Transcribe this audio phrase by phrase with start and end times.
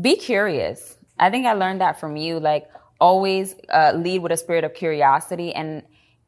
[0.00, 0.96] be curious.
[1.18, 2.40] I think I learned that from you.
[2.40, 5.82] Like always uh, lead with a spirit of curiosity and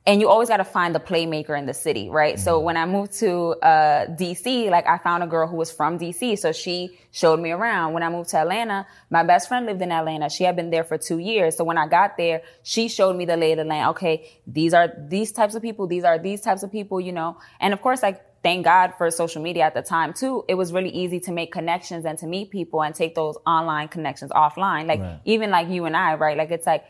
[0.04, 2.35] and you always got to find the playmaker in the city, right?
[2.35, 2.43] Mm-hmm.
[2.43, 5.96] So when I moved to uh, DC, like I found a girl who was from
[5.96, 7.93] DC, so she showed me around.
[7.93, 10.29] When I moved to Atlanta, my best friend lived in Atlanta.
[10.29, 11.57] She had been there for two years.
[11.57, 13.91] So when I got there, she showed me the lay of the land.
[13.91, 15.87] Okay, these are these types of people.
[15.87, 17.39] These are these types of people, you know.
[17.61, 20.45] And of course, like thank God for social media at the time too.
[20.48, 23.88] It was really easy to make connections and to meet people and take those online
[23.88, 24.87] connections offline.
[24.87, 25.20] Like right.
[25.25, 26.37] even like you and I, right?
[26.37, 26.85] Like it's like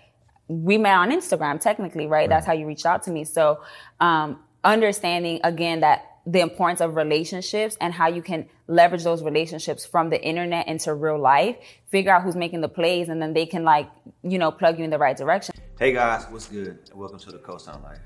[0.49, 2.21] we met on Instagram technically, right?
[2.21, 2.29] right?
[2.29, 3.25] That's how you reached out to me.
[3.25, 3.63] So,
[4.01, 9.85] um, understanding again that the importance of relationships and how you can leverage those relationships
[9.85, 11.57] from the internet into real life,
[11.89, 13.91] figure out who's making the plays and then they can like,
[14.23, 15.55] you know, plug you in the right direction.
[15.79, 16.79] Hey guys, what's good?
[16.95, 17.99] welcome to the Cosign Life.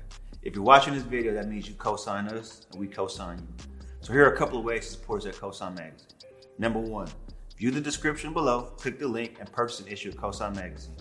[0.43, 3.65] If you're watching this video, that means you co-sign us and we co-sign you.
[4.01, 6.07] So here are a couple of ways to support us at Cosign Magazine.
[6.57, 7.09] Number one,
[7.57, 10.95] view the description below, click the link, and purchase an issue of Cosign Magazine.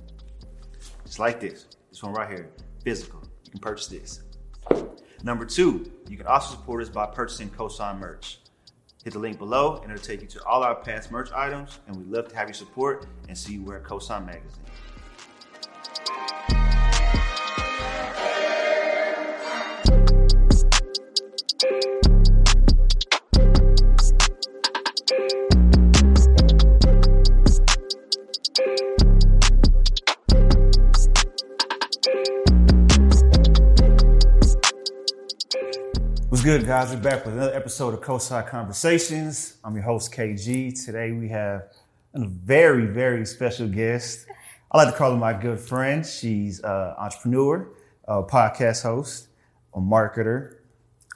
[1.04, 1.66] It's like this.
[1.90, 2.50] This one right here,
[2.82, 3.22] physical.
[3.44, 4.22] You can purchase this.
[5.22, 8.38] Number two, you can also support us by purchasing Cosign merch.
[9.04, 11.96] Hit the link below and it'll take you to all our past merch items, and
[11.96, 14.64] we'd love to have your support and see you wear Cosign Magazine.
[36.46, 36.94] Good, guys?
[36.94, 39.56] We're back with another episode of Cosign Conversations.
[39.64, 40.84] I'm your host, KG.
[40.84, 41.62] Today we have
[42.14, 44.26] a very, very special guest.
[44.70, 46.06] I like to call her my good friend.
[46.06, 47.68] She's an entrepreneur,
[48.04, 49.26] a podcast host,
[49.74, 50.58] a marketer.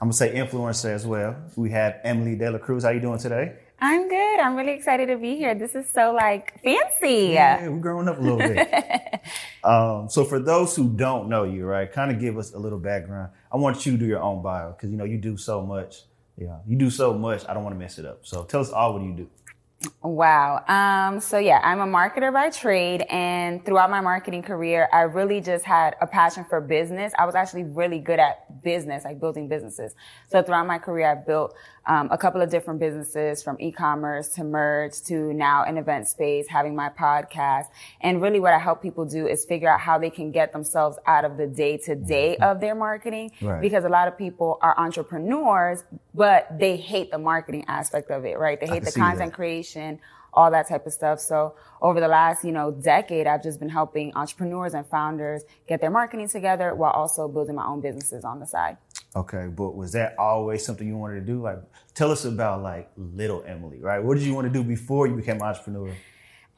[0.00, 1.36] I'm gonna say influencer as well.
[1.54, 2.82] We have Emily De La Cruz.
[2.82, 3.54] How you doing today?
[3.82, 4.40] I'm good.
[4.40, 5.54] I'm really excited to be here.
[5.54, 7.32] This is so like fancy.
[7.32, 9.20] Yeah, we're growing up a little bit.
[9.64, 12.78] um, so for those who don't know you, right, kind of give us a little
[12.78, 13.30] background.
[13.50, 16.02] I want you to do your own bio because you know you do so much.
[16.36, 17.48] Yeah, you do so much.
[17.48, 18.26] I don't want to mess it up.
[18.26, 19.28] So tell us all what you do.
[20.02, 20.62] Wow.
[20.68, 25.40] Um, so yeah, I'm a marketer by trade and throughout my marketing career, I really
[25.40, 27.14] just had a passion for business.
[27.18, 29.94] I was actually really good at business, like building businesses.
[30.28, 31.54] So throughout my career, I built
[31.86, 36.46] um, a couple of different businesses from e-commerce to merge to now an event space,
[36.48, 37.66] having my podcast.
[38.00, 40.98] And really what I help people do is figure out how they can get themselves
[41.06, 43.32] out of the day to day of their marketing.
[43.40, 43.60] Right.
[43.60, 48.38] Because a lot of people are entrepreneurs, but they hate the marketing aspect of it,
[48.38, 48.60] right?
[48.60, 49.36] They hate the content that.
[49.36, 50.00] creation
[50.32, 51.20] all that type of stuff.
[51.20, 55.80] So over the last, you know, decade, I've just been helping entrepreneurs and founders get
[55.80, 58.76] their marketing together while also building my own businesses on the side.
[59.16, 61.42] Okay, but was that always something you wanted to do?
[61.42, 61.58] Like,
[61.94, 64.02] tell us about like little Emily, right?
[64.02, 65.88] What did you want to do before you became an entrepreneur?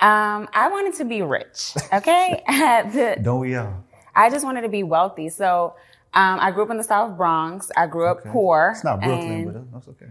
[0.00, 1.74] Um, I wanted to be rich.
[1.92, 3.84] Okay, the, don't we all?
[4.14, 5.30] I just wanted to be wealthy.
[5.30, 5.74] So
[6.12, 7.70] um, I grew up in the South Bronx.
[7.76, 8.30] I grew up okay.
[8.30, 8.72] poor.
[8.74, 10.10] It's not Brooklyn, but that's okay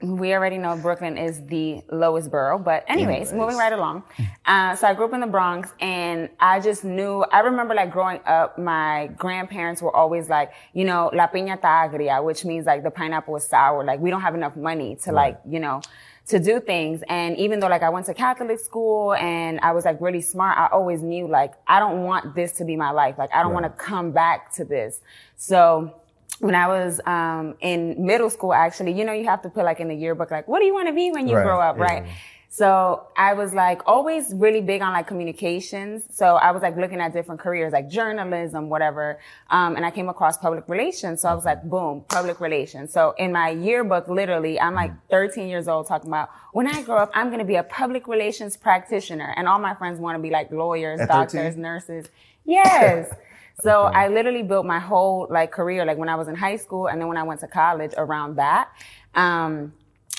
[0.00, 3.32] we already know Brooklyn is the lowest borough, but anyways, anyways.
[3.32, 4.02] moving right along.
[4.44, 7.90] Uh, so I grew up in the Bronx and I just knew, I remember like
[7.90, 12.66] growing up, my grandparents were always like, you know, la piña está agria, which means
[12.66, 13.84] like the pineapple is sour.
[13.84, 15.34] Like we don't have enough money to right.
[15.34, 15.80] like, you know,
[16.28, 17.02] to do things.
[17.08, 20.56] And even though like I went to Catholic school and I was like really smart,
[20.58, 23.16] I always knew like, I don't want this to be my life.
[23.18, 23.62] Like I don't right.
[23.62, 25.00] want to come back to this.
[25.36, 25.94] So
[26.42, 29.78] when I was um, in middle school, actually, you know, you have to put like
[29.78, 31.44] in the yearbook, like, what do you want to be when you right.
[31.44, 31.82] grow up, yeah.
[31.84, 32.06] right?
[32.48, 36.02] So I was like always really big on like communications.
[36.10, 39.20] So I was like looking at different careers, like journalism, whatever.
[39.50, 41.22] Um, and I came across public relations.
[41.22, 42.92] So I was like, boom, public relations.
[42.92, 46.98] So in my yearbook, literally, I'm like 13 years old talking about when I grow
[46.98, 49.32] up, I'm going to be a public relations practitioner.
[49.36, 51.62] And all my friends want to be like lawyers, doctors, 13?
[51.62, 52.06] nurses.
[52.44, 53.14] Yes.
[53.60, 53.98] So okay.
[53.98, 57.00] I literally built my whole like career, like when I was in high school and
[57.00, 58.68] then when I went to college around that.
[59.14, 59.72] Um,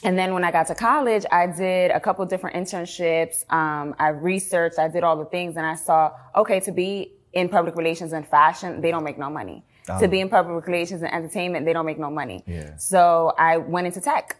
[0.03, 3.49] and then when I got to college, I did a couple different internships.
[3.51, 7.49] Um, I researched, I did all the things and I saw, okay, to be in
[7.49, 9.63] public relations and fashion, they don't make no money.
[9.89, 9.99] Oh.
[9.99, 12.43] To be in public relations and entertainment, they don't make no money.
[12.45, 12.77] Yeah.
[12.77, 14.37] So I went into tech.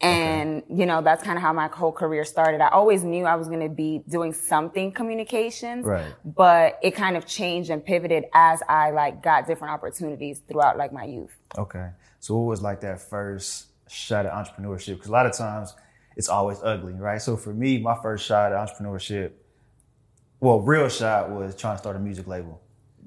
[0.00, 0.74] And, okay.
[0.74, 2.60] you know, that's kind of how my whole career started.
[2.60, 6.14] I always knew I was going to be doing something communications, right.
[6.24, 10.92] but it kind of changed and pivoted as I like got different opportunities throughout like
[10.92, 11.34] my youth.
[11.56, 11.88] Okay.
[12.20, 14.94] So what was like that first shot at entrepreneurship?
[14.94, 15.74] Because a lot of times
[16.16, 17.20] it's always ugly, right?
[17.20, 19.32] So for me, my first shot at entrepreneurship,
[20.40, 22.60] well, real shot was trying to start a music label.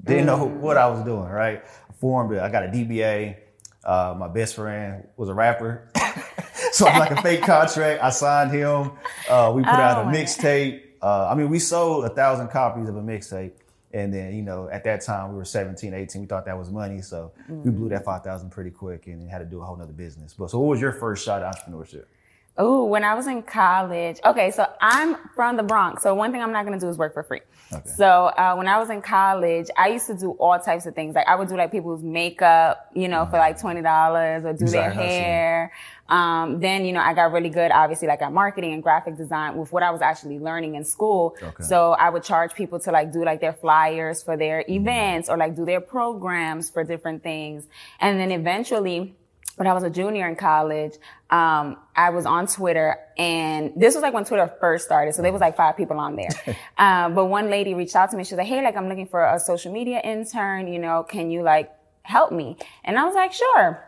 [0.04, 0.28] Didn't mm.
[0.28, 1.64] know what I was doing, right?
[1.90, 2.40] I formed it.
[2.40, 3.38] I got a DBA.
[3.84, 5.92] Uh, my best friend was a rapper.
[6.72, 8.04] so like a fake contract.
[8.04, 8.92] I signed him.
[9.30, 10.82] Uh, we put oh, out a mixtape.
[11.02, 13.52] Uh, I mean, we sold a thousand copies of a mixtape.
[13.92, 16.22] And then, you know, at that time we were 17, 18.
[16.22, 17.02] We thought that was money.
[17.02, 17.64] So mm-hmm.
[17.64, 20.36] we blew that 5,000 pretty quick and had to do a whole nother business.
[20.38, 22.06] But so what was your first shot at entrepreneurship?
[22.62, 24.20] Oh, when I was in college.
[24.26, 26.04] Okay, so I'm from the Bronx.
[26.04, 27.40] So one thing I'm not going to do is work for free.
[27.72, 27.90] Okay.
[27.90, 31.16] So uh, when I was in college, I used to do all types of things.
[31.16, 33.32] Like I would do like people's makeup, you know, mm-hmm.
[33.32, 35.72] for like twenty dollars, or do their hair.
[36.10, 39.56] Um, then you know I got really good, obviously, like at marketing and graphic design
[39.56, 41.36] with what I was actually learning in school.
[41.42, 41.64] Okay.
[41.64, 44.74] So I would charge people to like do like their flyers for their mm-hmm.
[44.74, 47.68] events or like do their programs for different things,
[48.00, 49.16] and then eventually
[49.60, 50.94] when I was a junior in college,
[51.30, 55.14] um, I was on Twitter and this was like when Twitter first started.
[55.16, 56.30] So there was like five people on there.
[56.78, 58.24] um, but one lady reached out to me.
[58.24, 60.72] She was like, Hey, like I'm looking for a social media intern.
[60.72, 61.74] You know, can you like
[62.04, 62.58] help me?
[62.86, 63.86] And I was like, sure.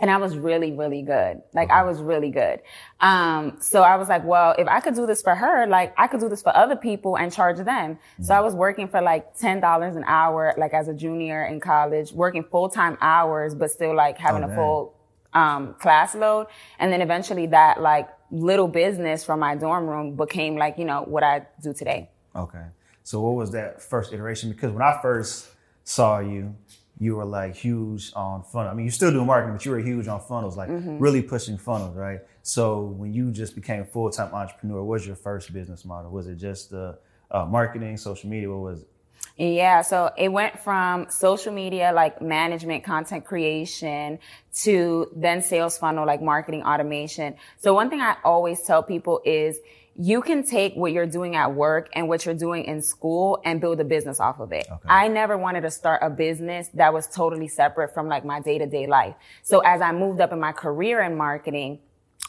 [0.00, 1.40] And I was really, really good.
[1.52, 2.60] Like I was really good.
[3.00, 6.08] Um, so I was like, well, if I could do this for her, like I
[6.08, 7.94] could do this for other people and charge them.
[7.94, 8.24] Mm-hmm.
[8.24, 12.12] So I was working for like $10 an hour, like as a junior in college,
[12.12, 14.94] working full time hours, but still like having oh, a full
[15.32, 16.48] um, class load.
[16.80, 21.02] And then eventually that like little business from my dorm room became like, you know,
[21.02, 22.10] what I do today.
[22.34, 22.64] Okay.
[23.04, 24.50] So what was that first iteration?
[24.50, 25.50] Because when I first
[25.84, 26.56] saw you,
[26.98, 28.72] you were like huge on funnels.
[28.72, 30.98] I mean, you're still do marketing, but you were huge on funnels, like mm-hmm.
[30.98, 32.20] really pushing funnels, right?
[32.42, 36.10] So when you just became a full-time entrepreneur, what was your first business model?
[36.10, 36.94] Was it just uh,
[37.30, 38.50] uh, marketing, social media?
[38.50, 38.88] What was it?
[39.36, 44.20] Yeah, so it went from social media, like management, content creation,
[44.62, 47.34] to then sales funnel, like marketing automation.
[47.58, 49.58] So one thing I always tell people is
[49.96, 53.60] you can take what you're doing at work and what you're doing in school and
[53.60, 54.66] build a business off of it.
[54.70, 54.88] Okay.
[54.88, 58.58] I never wanted to start a business that was totally separate from like my day
[58.58, 59.14] to day life.
[59.42, 61.78] So as I moved up in my career in marketing,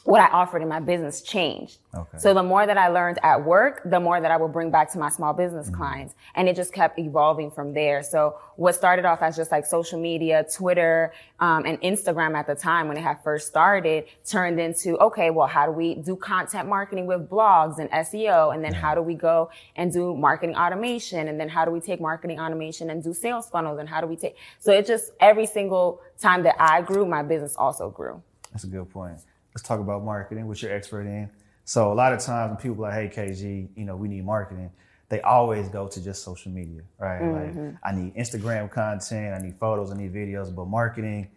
[0.05, 1.79] what I offered in my business changed.
[1.95, 2.19] Okay.
[2.19, 4.91] So the more that I learned at work, the more that I would bring back
[4.91, 5.77] to my small business mm-hmm.
[5.77, 6.13] clients.
[6.35, 8.03] And it just kept evolving from there.
[8.03, 12.53] So what started off as just like social media, Twitter, um, and Instagram at the
[12.53, 16.69] time when it had first started turned into, okay, well, how do we do content
[16.69, 18.53] marketing with blogs and SEO?
[18.53, 21.29] And then how do we go and do marketing automation?
[21.29, 23.79] And then how do we take marketing automation and do sales funnels?
[23.79, 27.23] And how do we take, so it just every single time that I grew, my
[27.23, 28.21] business also grew.
[28.51, 29.19] That's a good point
[29.55, 31.29] let's talk about marketing, which you're expert in.
[31.63, 34.25] So a lot of times when people are like, hey, KG, you know, we need
[34.25, 34.69] marketing,
[35.09, 37.21] they always go to just social media, right?
[37.21, 37.65] Mm-hmm.
[37.65, 41.29] Like, I need Instagram content, I need photos, I need videos, but marketing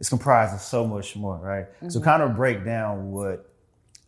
[0.00, 1.66] is comprised of so much more, right?
[1.66, 1.90] Mm-hmm.
[1.90, 3.52] So kind of break down what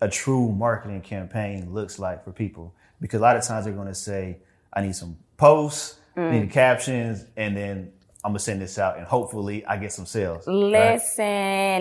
[0.00, 2.74] a true marketing campaign looks like for people.
[3.00, 4.38] Because a lot of times they're going to say,
[4.72, 6.32] I need some posts, mm.
[6.32, 7.92] need captions, and then
[8.28, 10.46] I'm gonna send this out and hopefully I get some sales.
[10.46, 11.24] Listen,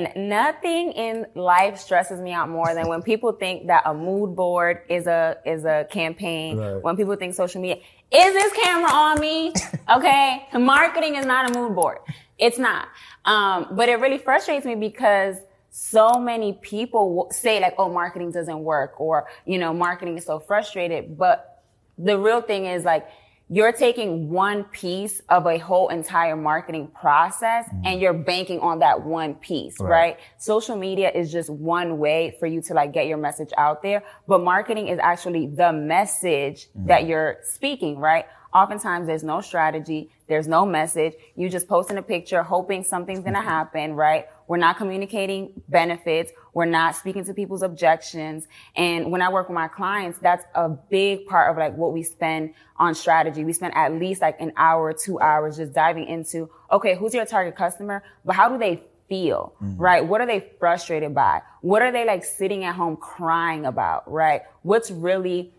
[0.06, 0.16] right?
[0.16, 4.84] nothing in life stresses me out more than when people think that a mood board
[4.88, 6.58] is a is a campaign.
[6.58, 6.82] Right.
[6.82, 9.54] When people think social media is this camera on me?
[9.90, 12.00] Okay, marketing is not a mood board.
[12.38, 12.90] It's not.
[13.24, 15.38] Um, but it really frustrates me because
[15.70, 20.40] so many people say like, "Oh, marketing doesn't work," or you know, marketing is so
[20.40, 21.18] frustrated.
[21.18, 21.64] But
[21.98, 23.08] the real thing is like
[23.50, 27.86] you're taking one piece of a whole entire marketing process mm-hmm.
[27.86, 29.90] and you're banking on that one piece, right.
[29.90, 30.20] right.
[30.38, 34.04] Social media is just one way for you to like get your message out there,
[34.28, 36.88] but marketing is actually the message mm-hmm.
[36.88, 38.26] that you're speaking, right?
[38.54, 40.10] Oftentimes there's no strategy.
[40.28, 41.14] There's no message.
[41.36, 43.50] You just posting a picture, hoping something's going to mm-hmm.
[43.50, 44.28] happen, right?
[44.48, 46.32] We're not communicating benefits.
[46.54, 48.48] We're not speaking to people's objections.
[48.76, 52.04] And when I work with my clients, that's a big part of like what we
[52.04, 53.44] spend on strategy.
[53.44, 57.26] We spend at least like an hour, two hours just diving into, okay, who's your
[57.26, 58.04] target customer?
[58.26, 59.78] But how do they feel, mm-hmm.
[59.78, 60.06] right?
[60.06, 61.42] What are they frustrated by?
[61.62, 64.42] What are they like sitting at home crying about, right?
[64.64, 65.54] What's really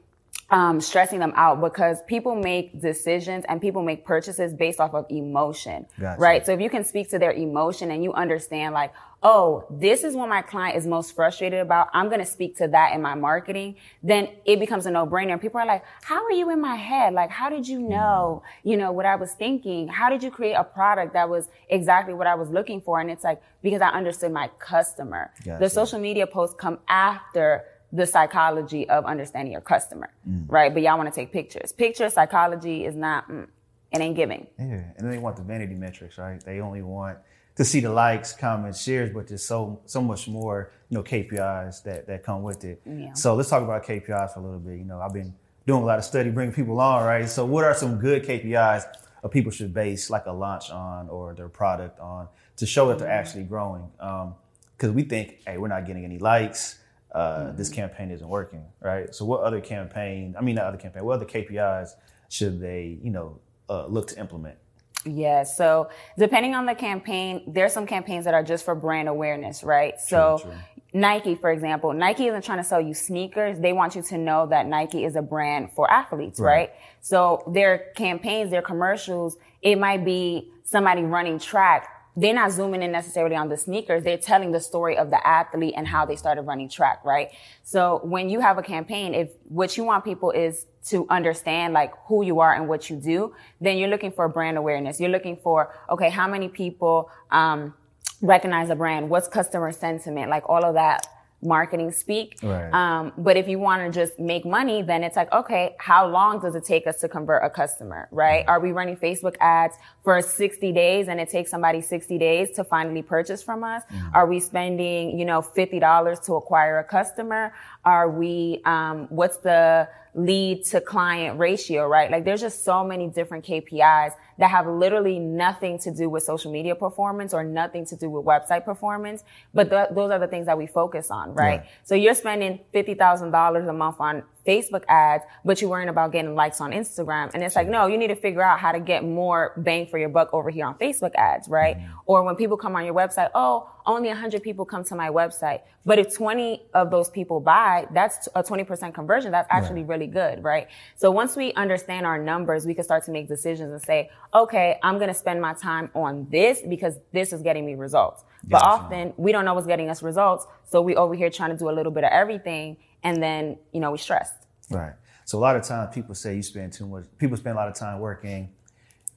[0.51, 5.05] um, stressing them out because people make decisions and people make purchases based off of
[5.11, 6.21] emotion, gotcha.
[6.21, 6.47] right?
[6.47, 10.15] So if you can speak to their emotion and you understand like, oh, this is
[10.15, 11.89] what my client is most frustrated about.
[11.93, 13.75] I'm going to speak to that in my marketing.
[14.03, 15.33] Then it becomes a no brainer.
[15.33, 17.15] And people are like, how are you in my head?
[17.15, 19.89] Like, how did you know, you know, what I was thinking?
[19.89, 23.01] How did you create a product that was exactly what I was looking for?
[23.01, 25.33] And it's like, because I understood my customer.
[25.45, 25.59] Gotcha.
[25.61, 30.45] The social media posts come after the psychology of understanding your customer, mm.
[30.49, 30.73] right?
[30.73, 31.73] But y'all want to take pictures.
[31.73, 33.47] Picture psychology is not, mm,
[33.91, 34.47] it ain't giving.
[34.59, 36.43] Yeah, and then they want the vanity metrics, right?
[36.43, 37.19] They only want
[37.57, 41.83] to see the likes, comments, shares, but there's so so much more, you know, KPIs
[41.85, 42.81] that that come with it.
[42.85, 43.15] Yeah.
[43.15, 44.79] So let's talk about KPIs for a little bit.
[44.79, 45.35] You know, I've been
[45.67, 47.29] doing a lot of study, bringing people on, right?
[47.29, 48.85] So what are some good KPIs
[49.23, 52.99] that people should base like a launch on or their product on to show that
[52.99, 53.19] they're mm-hmm.
[53.19, 53.91] actually growing?
[53.99, 54.35] Um,
[54.77, 56.79] because we think, hey, we're not getting any likes.
[57.13, 57.57] Uh, mm-hmm.
[57.57, 59.15] This campaign isn't working, right?
[59.15, 60.35] So, what other campaign?
[60.39, 61.05] I mean, not other campaign.
[61.05, 61.91] What other KPIs
[62.29, 64.59] should they, you know, uh, look to implement?
[65.05, 65.45] Yeah.
[65.45, 65.89] So
[66.19, 69.99] depending on the campaign, there's some campaigns that are just for brand awareness, right?
[70.01, 70.61] So true, true.
[70.93, 73.59] Nike, for example, Nike isn't trying to sell you sneakers.
[73.61, 76.53] They want you to know that Nike is a brand for athletes, right?
[76.53, 76.71] right?
[77.01, 81.89] So their campaigns, their commercials, it might be somebody running track
[82.19, 84.03] they're not zooming in necessarily on the sneakers.
[84.03, 87.31] They're telling the story of the athlete and how they started running track, right?
[87.63, 91.93] So when you have a campaign, if what you want people is to understand like
[92.07, 94.99] who you are and what you do, then you're looking for brand awareness.
[94.99, 97.75] You're looking for, okay, how many people, um,
[98.21, 99.09] recognize a brand?
[99.09, 100.29] What's customer sentiment?
[100.29, 101.07] Like all of that
[101.43, 102.37] marketing speak.
[102.43, 102.73] Right.
[102.73, 106.41] Um, but if you want to just make money, then it's like, okay, how long
[106.41, 108.45] does it take us to convert a customer, right?
[108.49, 112.65] Are we running Facebook ads for 60 days and it takes somebody 60 days to
[112.65, 113.83] finally purchase from us?
[113.85, 114.15] Mm-hmm.
[114.15, 117.53] Are we spending, you know, $50 to acquire a customer?
[117.85, 122.11] Are we, um, what's the, lead to client ratio, right?
[122.11, 126.51] Like there's just so many different KPIs that have literally nothing to do with social
[126.51, 129.25] media performance or nothing to do with website performance.
[129.53, 131.63] But th- those are the things that we focus on, right?
[131.65, 131.71] Yeah.
[131.85, 136.61] So you're spending $50,000 a month on Facebook ads, but you're worrying about getting likes
[136.61, 137.31] on Instagram.
[137.35, 139.99] And it's like, no, you need to figure out how to get more bang for
[139.99, 141.77] your buck over here on Facebook ads, right?
[141.77, 141.93] Mm-hmm.
[142.07, 145.61] Or when people come on your website, oh, only 100 people come to my website.
[145.85, 149.31] But if 20 of those people buy, that's a 20% conversion.
[149.33, 149.89] That's actually right.
[149.89, 150.69] really good, right?
[150.97, 154.79] So once we understand our numbers, we can start to make decisions and say, okay,
[154.83, 158.25] I'm going to spend my time on this because this is getting me results.
[158.45, 160.47] But often we don't know what's getting us results.
[160.65, 163.81] So we over here trying to do a little bit of everything and then, you
[163.81, 164.47] know, we stressed.
[164.71, 164.93] Right.
[165.25, 167.69] So a lot of times people say you spend too much, people spend a lot
[167.69, 168.51] of time working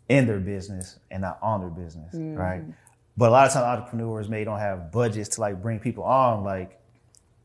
[0.09, 2.37] in their business and not on their business, mm.
[2.37, 2.63] right?
[3.15, 6.43] But a lot of times entrepreneurs may don't have budgets to like bring people on
[6.43, 6.79] like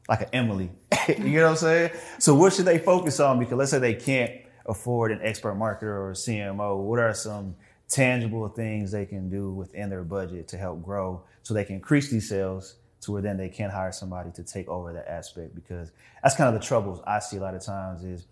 [0.08, 0.70] like an Emily.
[1.08, 1.90] you know what I'm saying?
[2.18, 3.38] So what should they focus on?
[3.38, 4.32] Because let's say they can't
[4.66, 6.78] afford an expert marketer or a CMO.
[6.78, 7.56] What are some
[7.88, 12.10] tangible things they can do within their budget to help grow so they can increase
[12.10, 15.92] these sales to where then they can hire somebody to take over that aspect because
[16.22, 18.26] that's kind of the troubles I see a lot of times is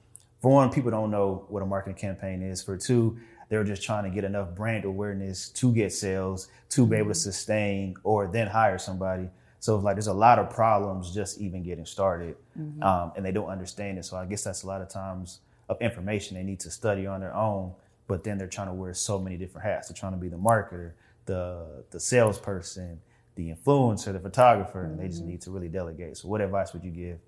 [0.45, 2.61] for one, people don't know what a marketing campaign is.
[2.63, 3.19] For two,
[3.49, 7.13] they're just trying to get enough brand awareness to get sales, to be able to
[7.13, 7.19] mm-hmm.
[7.19, 9.31] sustain or then hire somebody.
[9.61, 12.83] So it's like there's a lot of problems just even getting started, mm-hmm.
[12.83, 14.05] um, and they don't understand it.
[14.05, 17.21] So I guess that's a lot of times of information they need to study on
[17.21, 17.73] their own.
[18.07, 19.89] But then they're trying to wear so many different hats.
[19.89, 20.93] They're trying to be the marketer,
[21.27, 23.01] the the salesperson,
[23.35, 24.93] the influencer, the photographer, mm-hmm.
[24.93, 25.31] and they just mm-hmm.
[25.31, 26.17] need to really delegate.
[26.17, 27.19] So what advice would you give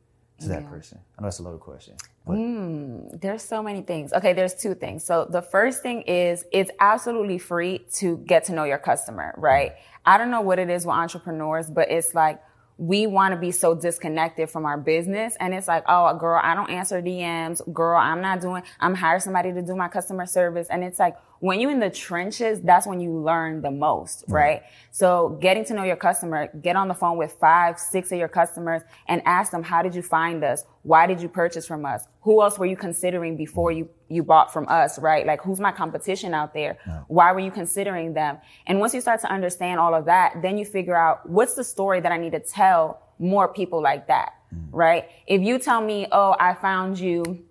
[0.40, 0.98] to that person?
[1.18, 1.96] I know that's a loaded question.
[2.26, 4.12] Mm, there's so many things.
[4.12, 5.04] Okay, there's two things.
[5.04, 9.72] So the first thing is it's absolutely free to get to know your customer, right?
[9.72, 10.00] Mm-hmm.
[10.04, 12.40] I don't know what it is with entrepreneurs, but it's like
[12.78, 15.34] we want to be so disconnected from our business.
[15.40, 17.60] And it's like, oh, girl, I don't answer DMs.
[17.72, 20.68] Girl, I'm not doing, I'm hiring somebody to do my customer service.
[20.68, 24.62] And it's like, when you're in the trenches, that's when you learn the most, right?
[24.90, 28.28] So getting to know your customer, get on the phone with five, six of your
[28.28, 30.64] customers and ask them, how did you find us?
[30.82, 32.06] Why did you purchase from us?
[32.22, 35.26] Who else were you considering before you, you bought from us, right?
[35.26, 36.78] Like who's my competition out there?
[37.08, 38.38] Why were you considering them?
[38.66, 41.64] And once you start to understand all of that, then you figure out what's the
[41.64, 44.68] story that I need to tell more people like that, mm.
[44.70, 45.08] right?
[45.26, 47.45] If you tell me, oh, I found you,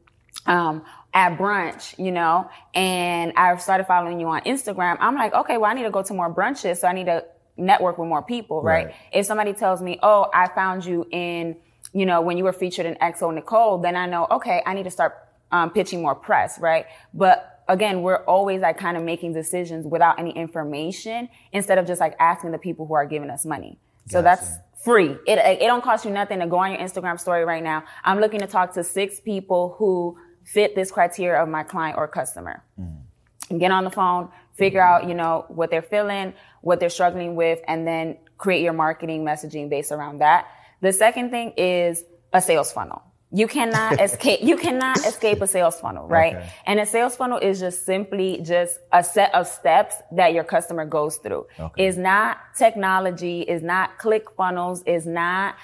[0.45, 0.83] um,
[1.13, 4.97] at brunch, you know, and I started following you on Instagram.
[4.99, 6.77] I'm like, okay, well, I need to go to more brunches.
[6.77, 7.25] So I need to
[7.57, 8.87] network with more people, right?
[8.87, 8.95] right?
[9.13, 11.55] If somebody tells me, oh, I found you in,
[11.93, 14.91] you know, when you were featured in xoNecole, then I know, okay, I need to
[14.91, 15.15] start
[15.51, 16.85] um, pitching more press, right?
[17.13, 22.01] But again, we're always like kind of making decisions without any information instead of just
[22.01, 23.79] like asking the people who are giving us money.
[24.07, 24.41] So gotcha.
[24.41, 25.11] that's free.
[25.25, 27.83] It, it don't cost you nothing to go on your Instagram story right now.
[28.03, 32.07] I'm looking to talk to six people who fit this criteria of my client or
[32.07, 32.63] customer.
[32.79, 33.57] Mm-hmm.
[33.57, 35.03] Get on the phone, figure mm-hmm.
[35.03, 39.25] out, you know, what they're feeling, what they're struggling with, and then create your marketing
[39.25, 40.47] messaging based around that.
[40.81, 43.01] The second thing is a sales funnel.
[43.31, 46.35] You cannot escape, you cannot escape a sales funnel, right?
[46.35, 46.49] Okay.
[46.67, 50.85] And a sales funnel is just simply just a set of steps that your customer
[50.85, 51.47] goes through.
[51.59, 51.87] Okay.
[51.87, 55.55] Is not technology, is not click funnels, is not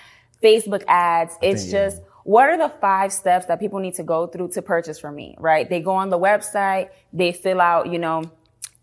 [0.43, 1.38] Facebook ads.
[1.41, 4.61] It's just, yeah what are the five steps that people need to go through to
[4.61, 5.69] purchase from me, right?
[5.69, 8.23] They go on the website, they fill out, you know,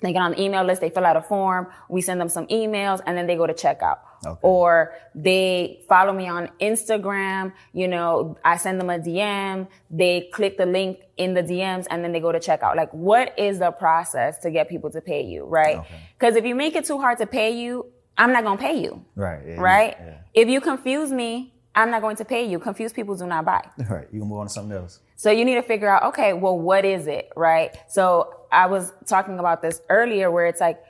[0.00, 2.46] they get on the email list, they fill out a form, we send them some
[2.46, 3.98] emails, and then they go to checkout.
[4.24, 4.38] Okay.
[4.42, 10.56] Or they follow me on Instagram, you know, I send them a DM, they click
[10.56, 12.76] the link in the DMs, and then they go to checkout.
[12.76, 15.80] Like, what is the process to get people to pay you, right?
[16.16, 16.40] Because okay.
[16.40, 19.04] if you make it too hard to pay you, I'm not to pay you.
[19.14, 19.40] Right.
[19.46, 19.96] Yeah, Right?
[19.98, 20.18] Yeah.
[20.34, 22.58] If you confuse me, I'm not going to pay you.
[22.58, 23.64] Confused people do not buy.
[23.88, 24.06] Right.
[24.12, 25.00] You can move on to something else.
[25.16, 27.76] So you need to figure out, okay, well, what is it, right?
[27.88, 30.80] So I was talking about this earlier where it's like,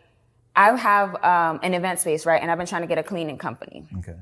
[0.56, 2.40] I have um, an event space, right?
[2.42, 3.84] And I've been trying to get a cleaning company.
[3.98, 4.14] Okay.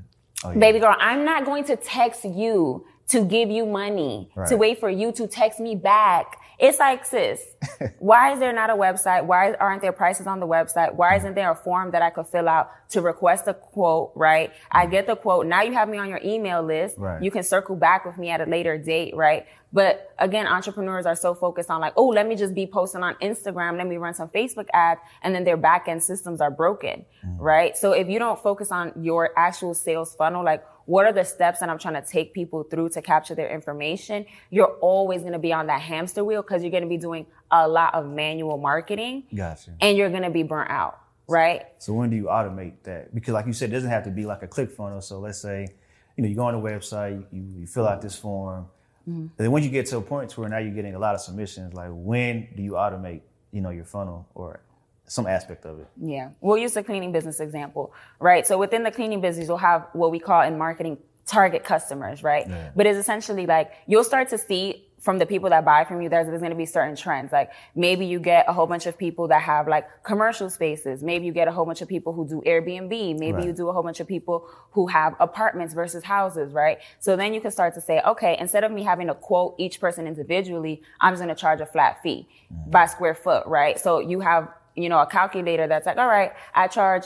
[0.43, 0.59] Oh, yeah.
[0.59, 4.89] Baby girl, I'm not going to text you to give you money, to wait for
[4.89, 6.36] you to text me back.
[6.59, 7.39] It's like, sis,
[7.99, 9.25] why is there not a website?
[9.25, 10.95] Why aren't there prices on the website?
[10.95, 14.51] Why isn't there a form that I could fill out to request a quote, right?
[14.71, 15.45] I get the quote.
[15.45, 16.97] Now you have me on your email list.
[16.97, 17.21] Right.
[17.21, 19.45] You can circle back with me at a later date, right?
[19.71, 23.15] But again, entrepreneurs are so focused on like, oh, let me just be posting on
[23.15, 23.77] Instagram.
[23.77, 25.01] Let me run some Facebook ads.
[25.21, 27.35] And then their back end systems are broken, mm.
[27.37, 27.77] right?
[27.77, 31.59] So if you don't focus on your actual sales funnel, like what are the steps
[31.59, 34.25] that I'm trying to take people through to capture their information?
[34.49, 37.27] You're always going to be on that hamster wheel because you're going to be doing
[37.51, 39.71] a lot of manual marketing Gotcha.
[39.81, 41.65] and you're going to be burnt out, right?
[41.77, 43.13] So when do you automate that?
[43.13, 45.01] Because like you said, it doesn't have to be like a click funnel.
[45.01, 45.67] So let's say,
[46.15, 48.67] you know, you go on the website, you, you fill out this form.
[49.07, 49.19] Mm-hmm.
[49.19, 51.15] And then once you get to a point to where now you're getting a lot
[51.15, 54.61] of submissions, like when do you automate, you know, your funnel or
[55.07, 55.87] some aspect of it?
[56.01, 56.29] Yeah.
[56.41, 58.45] We'll use the cleaning business example, right?
[58.45, 62.47] So within the cleaning business, you'll have what we call in marketing target customers, right?
[62.47, 62.69] Yeah.
[62.75, 66.09] But it's essentially like you'll start to see from the people that buy from you,
[66.09, 67.31] there's, there's going to be certain trends.
[67.31, 71.03] Like maybe you get a whole bunch of people that have like commercial spaces.
[71.03, 72.89] Maybe you get a whole bunch of people who do Airbnb.
[73.19, 73.45] Maybe Right.
[73.45, 76.79] you do a whole bunch of people who have apartments versus houses, right?
[76.99, 79.79] So then you can start to say, okay, instead of me having to quote each
[79.79, 82.71] person individually, I'm just going to charge a flat fee mm.
[82.71, 83.79] by square foot, right?
[83.79, 87.03] So you have, you know, a calculator that's like, all right, I charge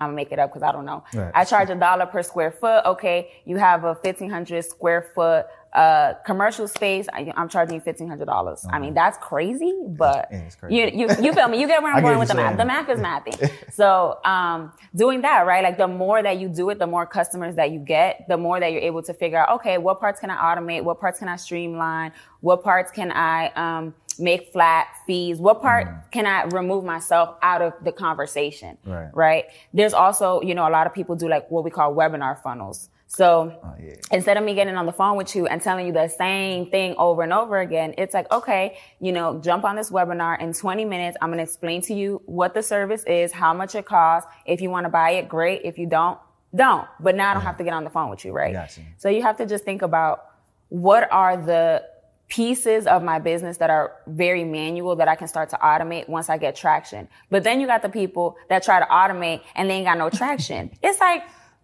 [0.00, 1.04] I'm gonna make it up because I don't know.
[1.14, 1.30] Right.
[1.34, 2.84] I charge a dollar per square foot.
[2.84, 7.06] Okay, you have a 1500 square foot uh, commercial space.
[7.12, 8.24] I, I'm charging you $1,500.
[8.24, 10.76] dollars I mean, that's crazy, but it's crazy.
[10.76, 11.60] you, you, you feel me?
[11.60, 12.56] You get where I'm going with the math.
[12.56, 13.50] The math is mathing.
[13.72, 15.64] so, um, doing that, right?
[15.64, 18.60] Like the more that you do it, the more customers that you get, the more
[18.60, 20.84] that you're able to figure out, okay, what parts can I automate?
[20.84, 22.12] What parts can I streamline?
[22.40, 25.38] What parts can I, um, make flat fees?
[25.38, 26.10] What part mm.
[26.10, 28.78] can I remove myself out of the conversation?
[28.84, 29.10] Right.
[29.12, 29.44] Right.
[29.72, 32.88] There's also, you know, a lot of people do like what we call webinar funnels.
[33.06, 33.94] So Oh, yeah.
[34.10, 36.96] instead of me getting on the phone with you and telling you the same thing
[36.98, 40.84] over and over again, it's like, okay, you know, jump on this webinar in 20
[40.84, 41.16] minutes.
[41.22, 44.28] I'm going to explain to you what the service is, how much it costs.
[44.46, 45.60] If you want to buy it, great.
[45.64, 46.18] If you don't,
[46.54, 46.88] don't.
[46.98, 48.52] But now I don't have to get on the phone with you, right?
[48.52, 48.80] Gotcha.
[48.96, 50.30] So you have to just think about
[50.70, 51.84] what are the
[52.28, 56.28] pieces of my business that are very manual that I can start to automate once
[56.30, 57.08] I get traction.
[57.30, 60.10] But then you got the people that try to automate and they ain't got no
[60.10, 60.70] traction.
[60.82, 61.22] it's like,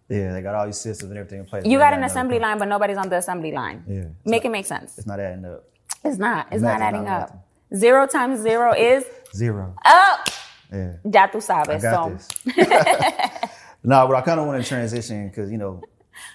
[0.09, 1.65] Yeah, they got all these systems and everything in place.
[1.65, 3.83] you but got an assembly line, but nobody's on the assembly line.
[3.87, 4.05] Yeah.
[4.25, 4.97] Make it make sense.
[4.97, 5.63] It's not adding up.
[6.03, 6.47] It's not.
[6.51, 7.47] It's not is adding not up.
[7.75, 9.03] Zero times zero is
[9.35, 9.75] Zero.
[9.85, 10.29] up.
[10.71, 10.93] Yeah.
[11.03, 11.81] Ya I sabes.
[11.81, 12.09] got So
[12.45, 12.55] this.
[13.83, 15.81] no, but I kind of want to transition because you know,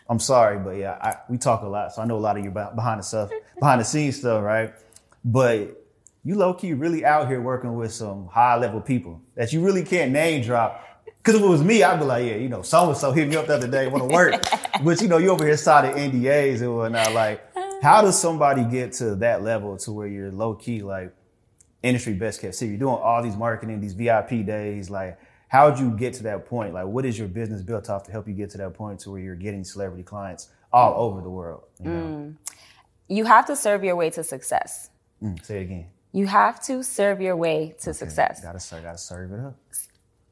[0.08, 2.44] I'm sorry, but yeah, I, we talk a lot, so I know a lot of
[2.44, 4.72] your behind the stuff, behind the scenes stuff, right?
[5.24, 5.82] But
[6.24, 9.84] you low key really out here working with some high level people that you really
[9.84, 10.82] can't name drop.
[11.18, 13.28] Because if it was me, I'd be like, yeah, you know, so and so hit
[13.28, 14.44] me up the other day, want to work.
[14.84, 17.12] but you know, you over here signing NDAs and whatnot.
[17.12, 17.42] Like,
[17.82, 21.12] how does somebody get to that level to where you're low key like
[21.86, 22.70] industry best kept secret.
[22.70, 24.90] You're doing all these marketing, these VIP days.
[24.90, 26.74] Like, how would you get to that point?
[26.74, 29.10] Like, what is your business built off to help you get to that point to
[29.10, 31.64] where you're getting celebrity clients all over the world?
[31.82, 32.34] You know?
[33.08, 34.90] you have to serve your way to success.
[35.22, 35.86] Mm, say it again.
[36.12, 38.40] You have to serve your way to success.
[38.42, 39.56] Gotta serve, gotta serve it up.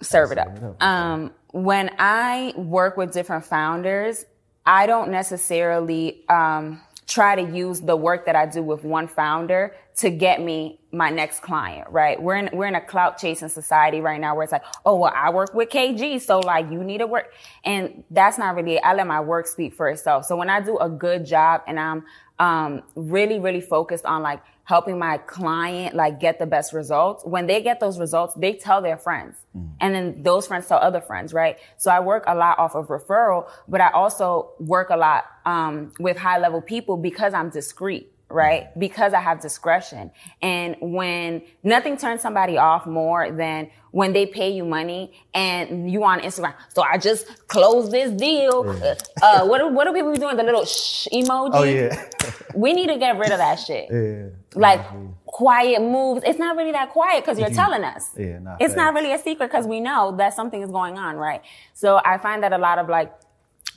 [0.01, 0.57] serve it serve up.
[0.57, 4.25] it up, Um, when I work with different founders,
[4.67, 9.75] I don't necessarily um, try to use the work that I do with one founder
[9.97, 12.21] to get me my next client, right?
[12.21, 15.13] We're in we're in a clout chasing society right now where it's like, oh well,
[15.15, 17.33] I work with KG, so like you need to work,
[17.65, 18.81] and that's not really.
[18.81, 20.25] I let my work speak for itself.
[20.25, 22.05] So when I do a good job and I'm
[22.39, 27.25] um, really really focused on like helping my client like get the best results.
[27.25, 29.37] When they get those results, they tell their friends.
[29.81, 31.59] And then those friends tell other friends, right?
[31.77, 35.93] So I work a lot off of referral, but I also work a lot um,
[36.01, 38.77] with high level people because I'm discreet, right?
[38.79, 40.11] Because I have discretion.
[40.43, 46.03] And when nothing turns somebody off more than when they pay you money and you
[46.03, 46.55] on Instagram.
[46.75, 48.65] So I just closed this deal.
[48.69, 50.37] Uh, uh, what, are, what do people doing?
[50.37, 51.51] The little shh emoji.
[51.53, 52.05] Oh yeah,
[52.55, 54.29] We need to get rid of that shit yeah.
[54.55, 54.81] like
[55.27, 56.23] quiet moves.
[56.25, 58.11] It's not really that quiet because you're telling us.
[58.17, 61.17] Yeah, nah, it's not really a secret because we know that something is going on,
[61.17, 61.43] right?
[61.73, 63.13] So I find that a lot of like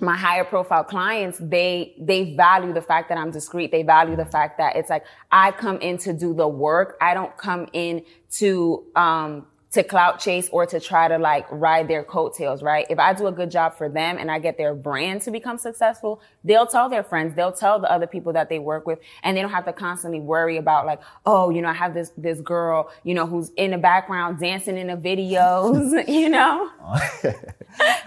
[0.01, 3.71] my higher profile clients, they they value the fact that I'm discreet.
[3.71, 6.97] They value the fact that it's like I come in to do the work.
[7.01, 11.87] I don't come in to um to clout chase or to try to like ride
[11.87, 12.87] their coattails, right?
[12.89, 15.59] If I do a good job for them and I get their brand to become
[15.59, 19.37] successful, they'll tell their friends, they'll tell the other people that they work with, and
[19.37, 22.41] they don't have to constantly worry about like, oh, you know, I have this, this
[22.41, 26.71] girl, you know, who's in the background dancing in the videos, you know?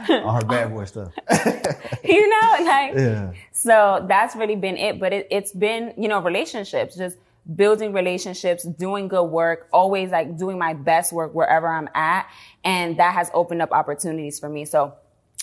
[0.08, 1.12] All her bad boy stuff.
[2.04, 3.32] you know, like, Yeah.
[3.52, 4.98] so that's really been it.
[4.98, 7.16] But it, it's been, you know, relationships, just
[7.54, 12.28] building relationships, doing good work, always like doing my best work wherever I'm at.
[12.64, 14.64] And that has opened up opportunities for me.
[14.64, 14.94] So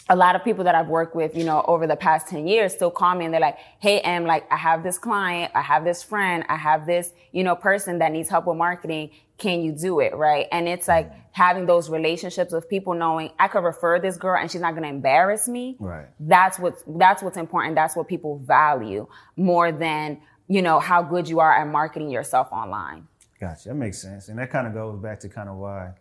[0.10, 2.74] a lot of people that I've worked with, you know, over the past 10 years
[2.74, 5.84] still call me and they're like, Hey, Em, like I have this client, I have
[5.84, 9.12] this friend, I have this, you know, person that needs help with marketing.
[9.38, 10.16] Can you do it?
[10.16, 10.48] Right.
[10.52, 11.20] And it's like mm-hmm.
[11.32, 14.84] having those relationships with people knowing I could refer this girl and she's not going
[14.84, 15.76] to embarrass me.
[15.80, 16.08] Right.
[16.20, 17.76] That's what's, that's what's important.
[17.76, 22.52] That's what people value more than, you know, how good you are at marketing yourself
[22.52, 23.08] online.
[23.40, 23.70] Gotcha.
[23.70, 24.30] That makes sense.
[24.30, 25.92] And that kind of goes back to kind of why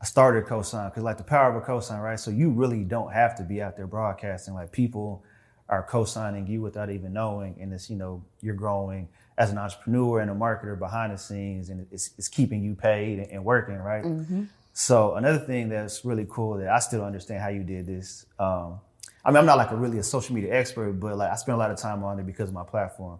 [0.00, 2.20] I started cosign because like the power of a cosign, right?
[2.20, 4.54] So you really don't have to be out there broadcasting.
[4.54, 5.24] Like people
[5.68, 10.20] are co-signing you without even knowing, and it's you know you're growing as an entrepreneur
[10.20, 13.76] and a marketer behind the scenes, and it's, it's keeping you paid and, and working,
[13.76, 14.04] right?
[14.74, 18.26] So another thing that's really cool that I still understand how you did this.
[18.38, 18.80] Um,
[19.24, 21.54] I mean, I'm not like a really a social media expert, but like I spend
[21.54, 23.18] a lot of time on it because of my platform.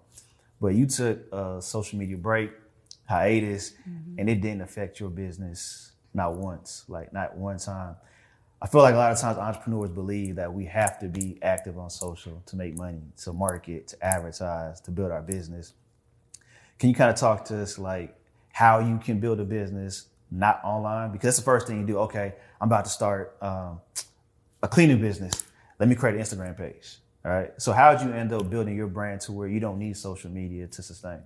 [0.64, 2.50] But you took a social media break,
[3.07, 3.74] hiatus,
[4.16, 7.96] and it didn't affect your business not once, like not one time.
[8.62, 11.79] I feel like a lot of times entrepreneurs believe that we have to be active
[11.79, 15.74] on social to make money, to market, to advertise, to build our business.
[16.79, 18.16] Can you kind of talk to us like
[18.50, 21.12] how you can build a business not online?
[21.12, 21.98] Because that's the first thing you do.
[21.98, 23.83] Okay, I'm about to start um,
[24.62, 25.44] a cleaning business.
[25.79, 27.00] Let me create an Instagram page.
[27.24, 27.50] All right.
[27.58, 30.30] So how did you end up building your brand to where you don't need social
[30.30, 31.20] media to sustain?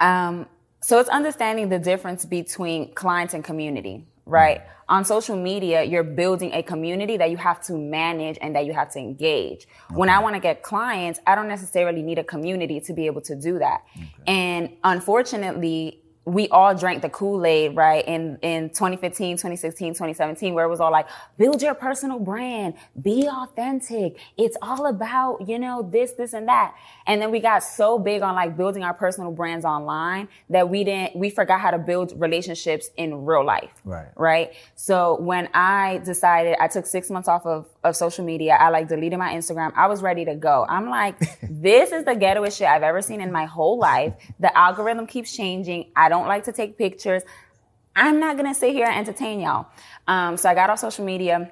[0.00, 0.46] Um,
[0.80, 4.62] so it's understanding the difference between clients and community, right?
[4.88, 8.72] On social media, you're building a community that you have to manage and that you
[8.72, 9.66] have to engage.
[9.90, 13.20] When I want to get clients, I don't necessarily need a community to be able
[13.22, 13.84] to do that.
[14.26, 18.06] And unfortunately, we all drank the Kool-Aid, right?
[18.06, 21.06] In, in 2015, 2016, 2017, where it was all like,
[21.38, 24.18] build your personal brand, be authentic.
[24.36, 26.74] It's all about, you know, this, this, and that.
[27.06, 30.84] And then we got so big on like building our personal brands online that we
[30.84, 33.70] didn't, we forgot how to build relationships in real life.
[33.84, 34.08] Right.
[34.14, 34.52] Right.
[34.74, 38.56] So when I decided, I took six months off of, of social media.
[38.58, 39.72] I like deleted my Instagram.
[39.74, 40.64] I was ready to go.
[40.68, 44.14] I'm like, this is the ghettoest shit I've ever seen in my whole life.
[44.38, 45.90] The algorithm keeps changing.
[45.96, 47.22] I don't like to take pictures.
[47.96, 49.66] I'm not gonna sit here and entertain y'all.
[50.06, 51.50] Um, so I got off social media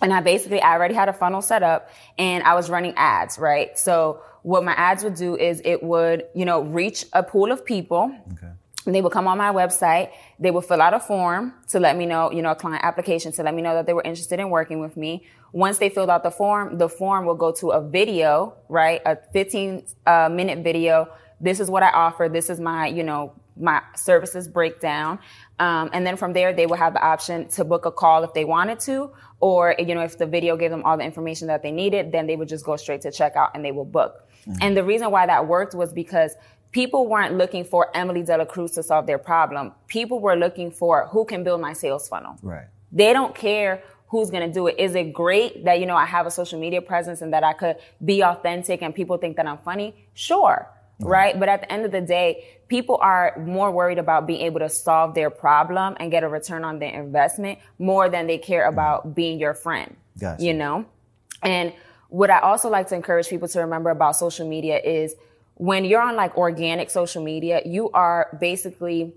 [0.00, 3.38] and I basically I already had a funnel set up and I was running ads,
[3.38, 3.78] right?
[3.78, 7.64] So what my ads would do is it would, you know, reach a pool of
[7.64, 8.14] people.
[8.32, 8.52] Okay.
[8.84, 10.10] They would come on my website.
[10.42, 13.30] They would fill out a form to let me know, you know, a client application
[13.32, 15.24] to let me know that they were interested in working with me.
[15.52, 19.00] Once they filled out the form, the form will go to a video, right?
[19.06, 21.06] A 15 uh, minute video.
[21.40, 22.28] This is what I offer.
[22.28, 25.20] This is my, you know, my services breakdown.
[25.60, 28.34] Um, and then from there, they will have the option to book a call if
[28.34, 31.62] they wanted to, or, you know, if the video gave them all the information that
[31.62, 34.28] they needed, then they would just go straight to checkout and they will book.
[34.60, 36.34] And the reason why that worked was because
[36.72, 39.72] people weren't looking for Emily Dela Cruz to solve their problem.
[39.86, 42.36] People were looking for who can build my sales funnel.
[42.42, 42.66] Right.
[42.90, 44.78] They don't care who's going to do it.
[44.78, 47.52] Is it great that, you know, I have a social media presence and that I
[47.52, 49.94] could be authentic and people think that I'm funny?
[50.14, 50.68] Sure.
[51.00, 51.38] Right.
[51.38, 54.68] But at the end of the day, people are more worried about being able to
[54.68, 59.14] solve their problem and get a return on their investment more than they care about
[59.14, 59.96] being your friend.
[60.18, 60.42] Gotcha.
[60.42, 60.86] You know?
[61.42, 61.72] And
[62.08, 65.14] what I also like to encourage people to remember about social media is
[65.54, 69.14] when you're on like organic social media, you are basically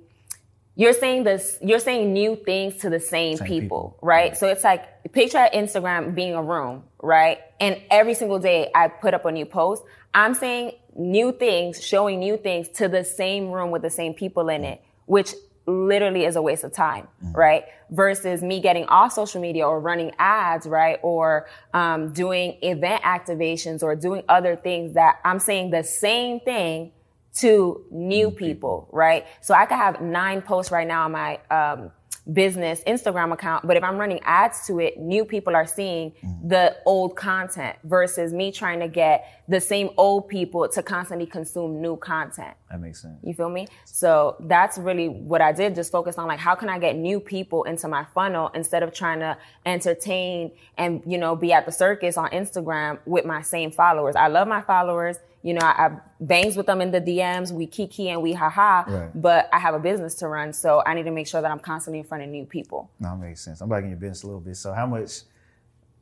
[0.78, 4.00] you're saying this you're saying new things to the same, Same people, people.
[4.02, 4.36] right?
[4.38, 7.40] So it's like picture Instagram being a room, right?
[7.60, 9.84] And every single day I put up a new post.
[10.14, 14.50] I'm saying new things, showing new things to the same room with the same people
[14.50, 15.34] in it, which
[15.68, 17.66] literally is a waste of time, right?
[17.90, 21.00] Versus me getting off social media or running ads, right?
[21.02, 26.92] Or um, doing event activations or doing other things that I'm saying the same thing
[27.36, 29.26] to new people, right?
[29.42, 31.92] So I could have nine posts right now on my um,
[32.32, 36.48] business Instagram account, but if I'm running ads to it, new people are seeing mm-hmm.
[36.48, 41.82] the old content versus me trying to get the same old people to constantly consume
[41.82, 42.56] new content.
[42.72, 43.20] That makes sense.
[43.24, 43.68] You feel me?
[43.86, 45.76] So that's really what I did.
[45.76, 48.94] Just focus on like, how can I get new people into my funnel instead of
[48.94, 53.72] trying to entertain and, you know, be at the circus on Instagram with my same
[53.72, 54.16] followers.
[54.16, 55.18] I love my followers.
[55.46, 57.52] You know, I, I bangs with them in the DMs.
[57.52, 58.84] We kiki and we haha.
[58.88, 59.22] Right.
[59.22, 60.52] But I have a business to run.
[60.54, 62.90] So I need to make sure that I'm constantly in front of new people.
[63.00, 63.62] No, that makes sense.
[63.62, 64.58] I'm back in your business a little bit.
[64.58, 65.22] So how much,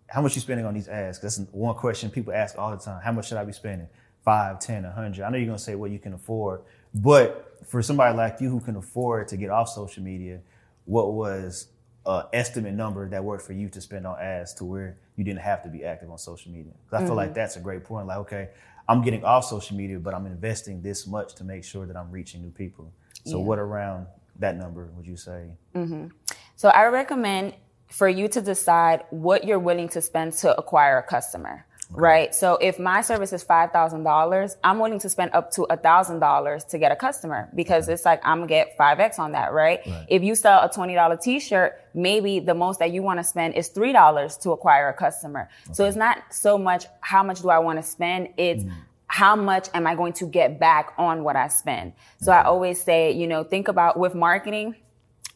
[0.07, 1.19] how much you spending on these ads?
[1.19, 3.01] That's one question people ask all the time.
[3.03, 3.89] How much should I be spending?
[4.23, 5.25] Five, ten, a hundred.
[5.25, 6.61] I know you're gonna say what you can afford,
[6.95, 10.39] but for somebody like you who can afford to get off social media,
[10.85, 11.67] what was
[12.05, 15.41] a estimate number that worked for you to spend on ads to where you didn't
[15.41, 16.71] have to be active on social media?
[16.85, 17.35] Because I feel like mm-hmm.
[17.35, 18.07] that's a great point.
[18.07, 18.49] Like, okay,
[18.87, 22.11] I'm getting off social media, but I'm investing this much to make sure that I'm
[22.11, 22.91] reaching new people.
[23.25, 23.45] So Yeah.
[23.45, 24.07] what around
[24.39, 25.51] that number would you say?
[25.75, 26.07] Mm-hmm.
[26.55, 27.53] So I recommend
[27.87, 31.65] for you to decide what you're willing to spend to acquire a customer.
[31.95, 32.33] Right.
[32.33, 35.77] So if my service is five thousand dollars, I'm willing to spend up to a
[35.77, 39.33] thousand dollars to get a customer because it's like I'm gonna get five X on
[39.33, 39.79] that, right?
[39.85, 40.05] Right.
[40.07, 43.23] If you sell a twenty dollar t shirt, maybe the most that you want to
[43.23, 45.49] spend is three dollars to acquire a customer.
[45.71, 48.73] So it's not so much how much do I want to spend, it's mm.
[49.07, 51.93] how much am I going to get back on what I spend?
[52.21, 54.75] So I always say, you know, think about with marketing,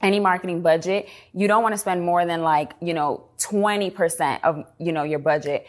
[0.02, 4.66] any marketing budget, you don't want to spend more than like, you know, 20% of,
[4.80, 5.68] you know, your budget,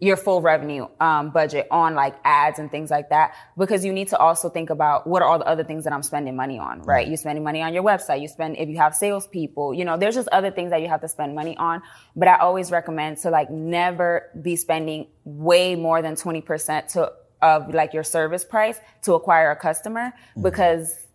[0.00, 4.08] your full revenue um, budget on like ads and things like that, because you need
[4.08, 6.80] to also think about what are all the other things that I'm spending money on,
[6.82, 7.06] right?
[7.06, 8.22] You're spending money on your website.
[8.22, 11.02] You spend, if you have salespeople, you know, there's just other things that you have
[11.02, 11.82] to spend money on.
[12.16, 17.74] But I always recommend to like never be spending way more than 20% to, of
[17.74, 21.06] like your service price to acquire a customer because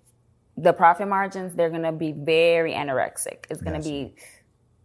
[0.57, 3.45] the profit margins they're gonna be very anorexic.
[3.49, 3.89] It's gonna Gotcha.
[3.89, 4.15] be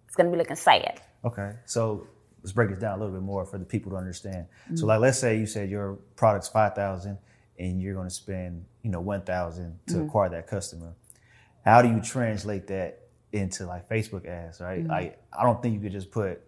[0.06, 1.00] it's gonna be looking sad.
[1.24, 2.06] Okay, so
[2.42, 4.46] let's break this down a little bit more for the people to understand.
[4.74, 4.88] So, mm.
[4.88, 7.18] like, let's say you said your product's five thousand,
[7.58, 10.06] and you're going to spend, you know, one thousand to mm-hmm.
[10.06, 10.94] acquire that customer.
[11.64, 14.80] How do you translate that into like Facebook ads, right?
[14.80, 14.90] Mm-hmm.
[14.90, 16.40] Like, I don't think you could just put,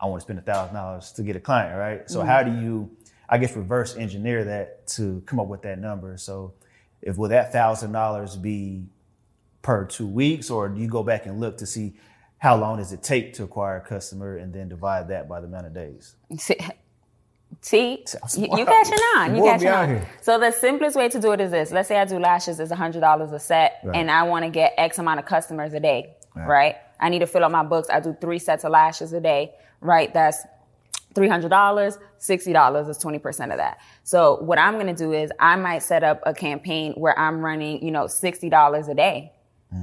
[0.00, 2.10] I want to spend a thousand dollars to get a client, right?
[2.10, 2.28] So, mm-hmm.
[2.28, 2.90] how do you,
[3.28, 6.16] I guess, reverse engineer that to come up with that number?
[6.16, 6.54] So,
[7.02, 8.84] if will that thousand dollars be
[9.62, 11.94] per two weeks, or do you go back and look to see
[12.42, 15.46] how long does it take to acquire a customer and then divide that by the
[15.46, 16.16] amount of days?
[16.38, 16.56] See,
[17.60, 18.04] see
[18.36, 19.36] you, you catching on.
[19.36, 19.88] You catching on.
[19.90, 20.08] here.
[20.22, 21.70] So the simplest way to do it is this.
[21.70, 23.96] Let's say I do lashes is hundred dollars a set, Right.
[23.96, 26.16] and I want to get X amount of customers a day.
[26.34, 26.46] Right.
[26.48, 26.76] Right.
[26.98, 27.88] I need to fill up my books.
[27.90, 29.52] I do three sets of lashes a day.
[29.80, 30.12] Right.
[30.12, 30.38] That's
[31.14, 31.96] three hundred dollars.
[32.18, 33.78] Sixty dollars is twenty percent of that.
[34.02, 37.84] So what I'm gonna do is I might set up a campaign where I'm running,
[37.84, 39.30] you know, sixty dollars a day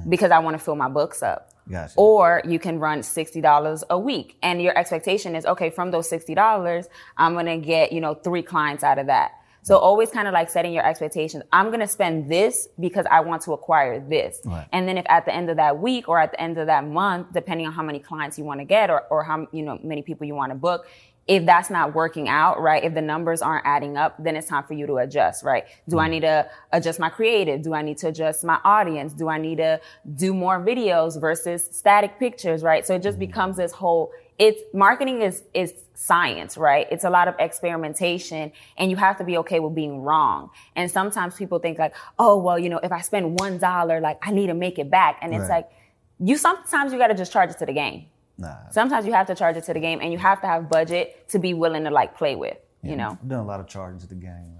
[0.09, 1.48] because I want to fill my books up.
[1.69, 1.93] Gotcha.
[1.97, 4.37] Or you can run $60 a week.
[4.41, 8.41] And your expectation is, okay, from those $60, I'm going to get, you know, three
[8.41, 9.31] clients out of that.
[9.61, 11.43] So always kind of like setting your expectations.
[11.51, 14.39] I'm going to spend this because I want to acquire this.
[14.45, 14.67] Right.
[14.71, 16.87] And then if at the end of that week or at the end of that
[16.87, 19.77] month, depending on how many clients you want to get or, or how, you know,
[19.83, 20.87] many people you want to book,
[21.29, 22.83] if that's not working out, right?
[22.83, 25.65] If the numbers aren't adding up, then it's time for you to adjust, right?
[25.87, 26.11] Do I mm-hmm.
[26.13, 27.61] need to adjust my creative?
[27.61, 29.13] Do I need to adjust my audience?
[29.13, 29.79] Do I need to
[30.15, 32.83] do more videos versus static pictures, right?
[32.83, 33.27] So it just mm-hmm.
[33.27, 36.87] becomes this whole, it's marketing is, is science, right?
[36.89, 40.49] It's a lot of experimentation and you have to be okay with being wrong.
[40.75, 44.17] And sometimes people think like, oh, well, you know, if I spend one dollar, like
[44.23, 45.19] I need to make it back.
[45.21, 45.69] And it's like,
[46.17, 48.07] you sometimes you got to just charge it to the game.
[48.39, 48.55] Nah.
[48.71, 51.27] Sometimes you have to charge it to the game and you have to have budget
[51.29, 53.11] to be willing to like play with, you know?
[53.21, 54.55] I've done a lot of charging to the game.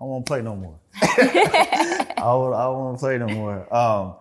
[0.00, 0.78] I won't play no more.
[1.02, 3.74] I won't, I don't play no more.
[3.74, 4.14] Um,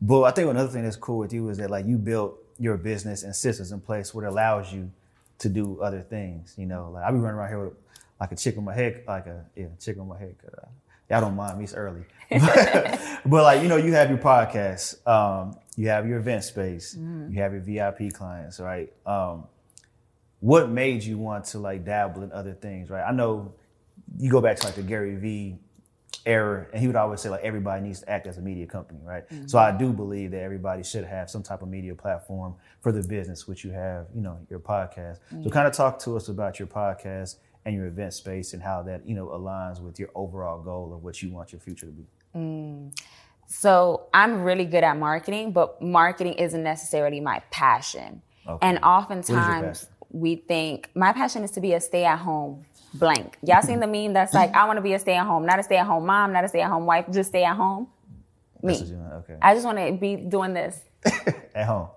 [0.00, 2.76] but I think another thing that's cool with you is that like you built your
[2.76, 4.90] business and systems in place where it allows you
[5.38, 6.54] to do other things.
[6.56, 7.74] You know, like I be running around here with
[8.20, 10.36] like a chick on my head, like a yeah, chick on my head.
[10.46, 10.66] Uh,
[11.10, 12.04] y'all don't mind me, it's early.
[12.30, 16.96] but like you know, you have your podcast, um, you have your event space,
[17.32, 18.92] you have your VIP clients, right?
[19.06, 19.44] Um,
[20.40, 23.02] what made you want to like dabble in other things, right?
[23.02, 23.52] I know
[24.18, 25.56] you go back to like the Gary Vee
[26.26, 29.00] era, and he would always say like everybody needs to act as a media company,
[29.04, 29.24] right?
[29.46, 33.02] So I do believe that everybody should have some type of media platform for the
[33.06, 35.18] business, which you have, you know, your podcast.
[35.42, 38.82] So kind of talk to us about your podcast and your event space and how
[38.82, 41.92] that, you know, aligns with your overall goal of what you want your future to
[41.92, 42.04] be.
[42.36, 42.98] Mm.
[43.46, 48.22] So I'm really good at marketing, but marketing isn't necessarily my passion.
[48.46, 48.66] Okay.
[48.66, 53.38] And oftentimes we think my passion is to be a stay at home blank.
[53.42, 55.58] Y'all seen the meme that's like, I want to be a stay at home, not
[55.58, 57.88] a stay at home mom, not a stay at home wife, just stay at home.
[58.62, 58.78] Me.
[58.78, 59.36] what you want, okay.
[59.42, 60.80] I just want to be doing this.
[61.54, 61.88] At home.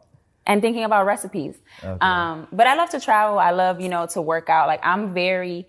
[0.47, 1.55] And thinking about recipes.
[1.83, 1.97] Okay.
[1.99, 3.37] Um, but I love to travel.
[3.37, 4.67] I love, you know, to work out.
[4.67, 5.67] Like I'm very,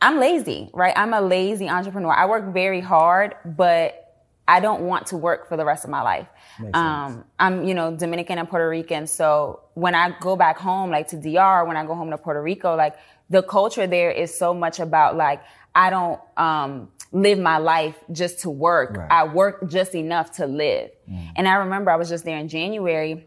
[0.00, 0.92] I'm lazy, right?
[0.96, 2.12] I'm a lazy entrepreneur.
[2.12, 3.96] I work very hard, but
[4.46, 6.28] I don't want to work for the rest of my life.
[6.74, 9.06] Um, I'm, you know, Dominican and Puerto Rican.
[9.06, 12.42] So when I go back home, like to DR, when I go home to Puerto
[12.42, 12.96] Rico, like
[13.30, 15.40] the culture there is so much about like,
[15.74, 18.96] I don't, um, live my life just to work.
[18.96, 19.10] Right.
[19.10, 20.90] I work just enough to live.
[21.36, 23.26] And I remember I was just there in January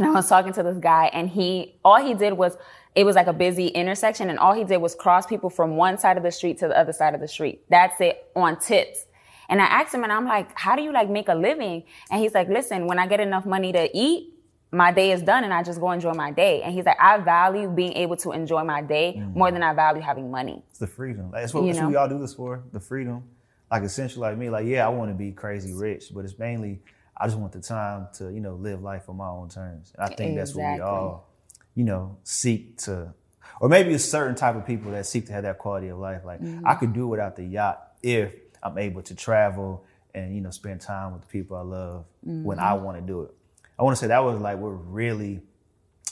[0.00, 2.56] and I was talking to this guy and he, all he did was,
[2.94, 5.98] it was like a busy intersection and all he did was cross people from one
[5.98, 7.62] side of the street to the other side of the street.
[7.68, 9.06] That's it on tips.
[9.48, 11.84] And I asked him and I'm like, how do you like make a living?
[12.10, 14.34] And he's like, listen, when I get enough money to eat,
[14.72, 16.62] my day is done and I just go enjoy my day.
[16.62, 19.38] And he's like, I value being able to enjoy my day mm-hmm.
[19.38, 20.62] more than I value having money.
[20.70, 21.32] It's the freedom.
[21.32, 22.62] Like, That's what, what we all do this for.
[22.72, 23.24] The freedom.
[23.70, 26.80] Like essentially, like me, like yeah, I want to be crazy rich, but it's mainly
[27.20, 29.92] I just want the time to you know live life on my own terms.
[29.96, 31.28] And I think that's what we all
[31.74, 33.14] you know seek to,
[33.60, 36.22] or maybe a certain type of people that seek to have that quality of life.
[36.24, 36.66] Like Mm-hmm.
[36.66, 40.80] I could do without the yacht if I'm able to travel and you know spend
[40.80, 42.06] time with the people I love
[42.42, 42.84] when I Mm-hmm.
[42.84, 43.34] want to do it.
[43.78, 45.42] I want to say that was like what really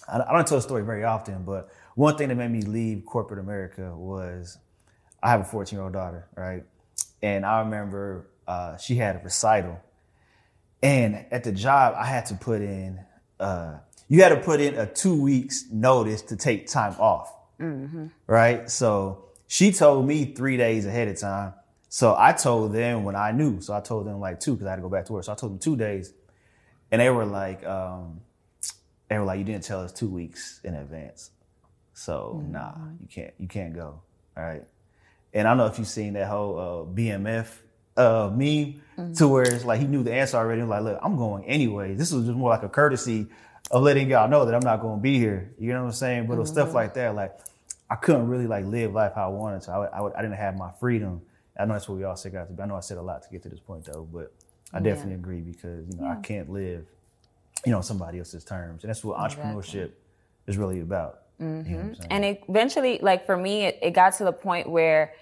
[0.08, 3.04] I I don't tell the story very often, but one thing that made me leave
[3.06, 4.58] corporate America was
[5.22, 6.64] I have a 14 year old daughter, right?
[7.22, 9.80] And I remember uh, she had a recital.
[10.82, 13.00] And at the job, I had to put in,
[13.40, 17.32] uh, you had to put in a two weeks notice to take time off,
[18.26, 18.70] right?
[18.70, 21.54] So she told me three days ahead of time.
[21.88, 23.60] So I told them when I knew.
[23.60, 25.24] So I told them like two because I had to go back to work.
[25.24, 26.12] So I told them two days.
[26.90, 28.20] And they were like, um,
[29.08, 31.30] they were like, you didn't tell us two weeks in advance.
[31.94, 34.00] So nah, you can't, you can't go.
[34.36, 34.64] All right.
[35.34, 37.48] And I don't know if you've seen that whole uh, BMF
[37.98, 38.80] uh, meme
[39.16, 40.60] to where it's like he knew the answer already.
[40.62, 41.94] I'm Like, look, I'm going anyway.
[41.94, 43.26] This was just more like a courtesy
[43.70, 45.50] of letting y'all know that I'm not going to be here.
[45.58, 46.26] You know what I'm saying?
[46.26, 47.14] But it was stuff like that.
[47.14, 47.38] Like,
[47.90, 49.72] I couldn't really like live life how I wanted to.
[49.72, 51.20] I, would- I, would- I didn't have my freedom.
[51.58, 52.46] I know that's what we all say, guys.
[52.60, 54.32] I know I said a lot to get to this point though, but
[54.72, 56.86] I definitely agree because you know I can't live,
[57.66, 59.90] you know, somebody else's terms, and that's what entrepreneurship
[60.46, 61.22] is really about.
[61.40, 61.54] You know
[61.94, 62.08] saying?
[62.10, 65.12] And eventually, like for me, it, it got to the point where,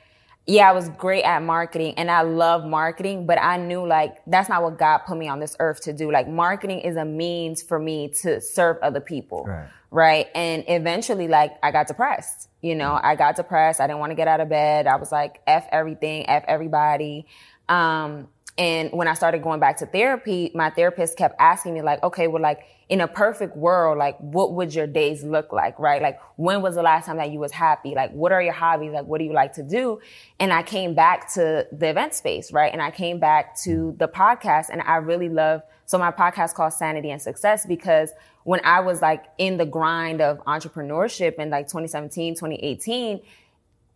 [0.47, 4.49] yeah, I was great at marketing and I love marketing, but I knew like that's
[4.49, 6.13] not what God put me on this earth to do.
[6.13, 9.45] Like marketing is a means for me to serve other people.
[9.45, 9.69] Right.
[9.91, 10.27] Right.
[10.35, 12.51] And eventually, like, I got depressed.
[12.61, 13.81] You know, I got depressed.
[13.81, 14.87] I didn't want to get out of bed.
[14.87, 17.27] I was like, F everything, F everybody.
[17.69, 18.29] Um,
[18.59, 22.27] and when I started going back to therapy, my therapist kept asking me, like, okay,
[22.27, 26.01] well, like, in a perfect world, like, what would your days look like, right?
[26.01, 27.95] Like, when was the last time that you was happy?
[27.95, 28.93] Like, what are your hobbies?
[28.93, 30.01] Like, what do you like to do?
[30.39, 32.73] And I came back to the event space, right?
[32.73, 36.73] And I came back to the podcast and I really love, so my podcast called
[36.73, 38.13] Sanity and Success because
[38.45, 43.21] when I was like in the grind of entrepreneurship in like 2017, 2018,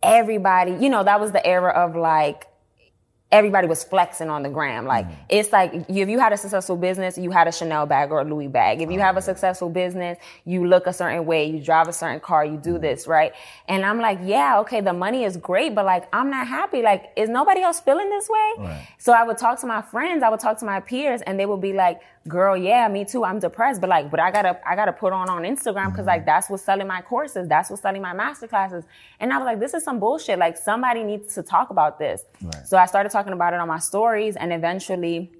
[0.03, 2.47] everybody, you know, that was the era of like,
[3.31, 4.85] everybody was flexing on the gram.
[4.85, 5.23] Like, mm-hmm.
[5.29, 8.23] it's like if you had a successful business, you had a Chanel bag or a
[8.23, 8.81] Louis bag.
[8.81, 12.19] If you have a successful business, you look a certain way, you drive a certain
[12.19, 12.81] car, you do mm-hmm.
[12.81, 13.33] this, right?
[13.67, 16.81] And I'm like, yeah, okay, the money is great, but like, I'm not happy.
[16.81, 18.51] Like, is nobody else feeling this way?
[18.57, 18.87] Right.
[18.97, 21.45] So I would talk to my friends, I would talk to my peers, and they
[21.45, 23.23] would be like, "Girl, yeah, me too.
[23.25, 26.25] I'm depressed, but like, but I gotta, I gotta put on on Instagram because like
[26.25, 28.83] that's what's selling my courses, that's what's selling my master classes."
[29.19, 30.37] And I was like, "This is some bullshit.
[30.37, 32.67] Like somebody needs to talk about this." Right.
[32.67, 35.31] So I started talking about it on my stories, and eventually.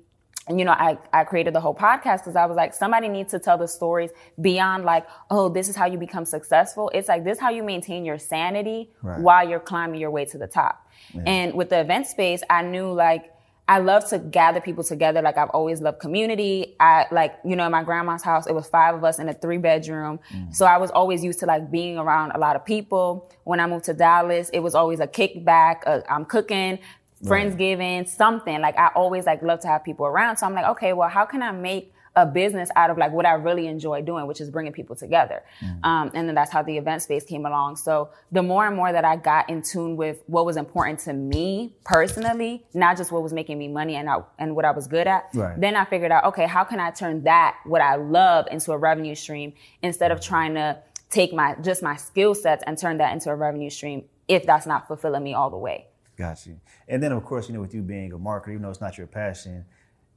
[0.48, 3.30] And you know, I, I created the whole podcast because I was like, somebody needs
[3.30, 4.10] to tell the stories
[4.42, 6.90] beyond like, oh, this is how you become successful.
[6.96, 9.20] It's like this is how you maintain your sanity Right.
[9.22, 10.88] while you're climbing your way to the top.
[11.28, 13.31] And with the event space, I knew like
[13.68, 15.22] I love to gather people together.
[15.22, 16.76] Like I've always loved community.
[16.80, 19.34] I like, you know, in my grandma's house, it was five of us in a
[19.34, 20.20] three bedroom.
[20.34, 20.54] Mm.
[20.54, 23.30] So I was always used to like being around a lot of people.
[23.46, 26.04] When I moved to Dallas, it was always a kickback.
[26.10, 26.80] I'm cooking,
[27.26, 28.60] friends Friendsgiving, something.
[28.60, 30.38] Like I always like love to have people around.
[30.38, 33.26] So I'm like, okay, well, how can I make a business out of like what
[33.26, 35.44] I really enjoy doing, which is bringing people together.
[35.84, 37.78] Um, and then that's how the event space came along.
[37.78, 41.14] So the more and more that I got in tune with what was important to
[41.14, 44.88] me personally, not just what was making me money and I, and what I was
[44.88, 45.60] good at, Right.
[45.60, 48.78] then I figured out, okay, how can I turn that, what I love into a
[48.78, 53.14] revenue stream instead of trying to take my, just my skill sets and turn that
[53.14, 55.88] into a revenue stream if that's not fulfilling me all the way.
[56.18, 56.60] Got you.
[56.90, 58.98] And then of course, you know, with you being a marketer, even though it's not
[58.98, 59.66] your passion,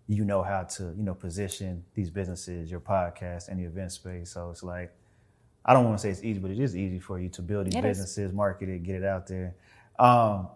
[0.07, 4.31] you know how to, you know, position these businesses, your podcast and the event space.
[4.31, 4.93] So it's like,
[5.65, 7.67] I don't want to say it's easy, but it is easy for you to build
[7.67, 7.99] these It is.
[7.99, 9.55] businesses, market it, get it out there.
[9.99, 10.49] Um,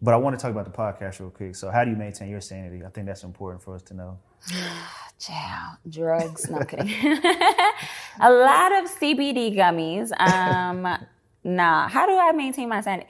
[0.00, 1.56] but I want to talk about the podcast real quick.
[1.56, 2.84] So how do you maintain your sanity?
[2.84, 4.18] I think that's important for us to know.
[5.18, 6.50] Child, drugs.
[6.50, 6.88] No kidding.
[8.20, 10.10] a lot of CBD gummies.
[10.20, 11.06] Um,
[11.44, 11.88] nah.
[11.88, 13.08] How do I maintain my sanity?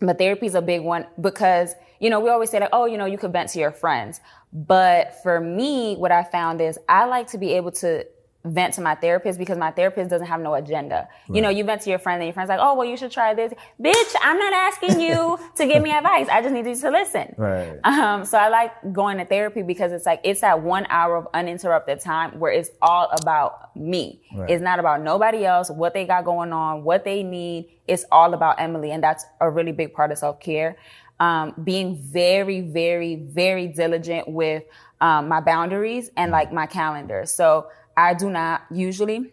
[0.00, 2.96] but therapy is a big one because, you know, we always say like, oh, you
[2.96, 4.20] know, you could vent to your friends.
[4.52, 8.06] But for me, what I found is I like to be able to
[8.44, 11.08] vent to my therapist because my therapist doesn't have no agenda.
[11.28, 11.36] Right.
[11.36, 13.10] You know, you vent to your friend and your friend's like, oh, well, you should
[13.10, 13.52] try this.
[13.82, 16.28] Bitch, I'm not asking you to give me advice.
[16.28, 17.34] I just need you to listen.
[17.38, 17.78] Right.
[17.84, 21.26] Um, so I like going to therapy because it's like, it's that one hour of
[21.32, 24.20] uninterrupted time where it's all about me.
[24.34, 24.50] Right.
[24.50, 27.70] It's not about nobody else, what they got going on, what they need.
[27.88, 28.90] It's all about Emily.
[28.90, 30.76] And that's a really big part of self care.
[31.18, 34.64] Um, being very, very, very diligent with
[35.00, 37.24] um, my boundaries and like my calendar.
[37.24, 39.32] So I do not usually,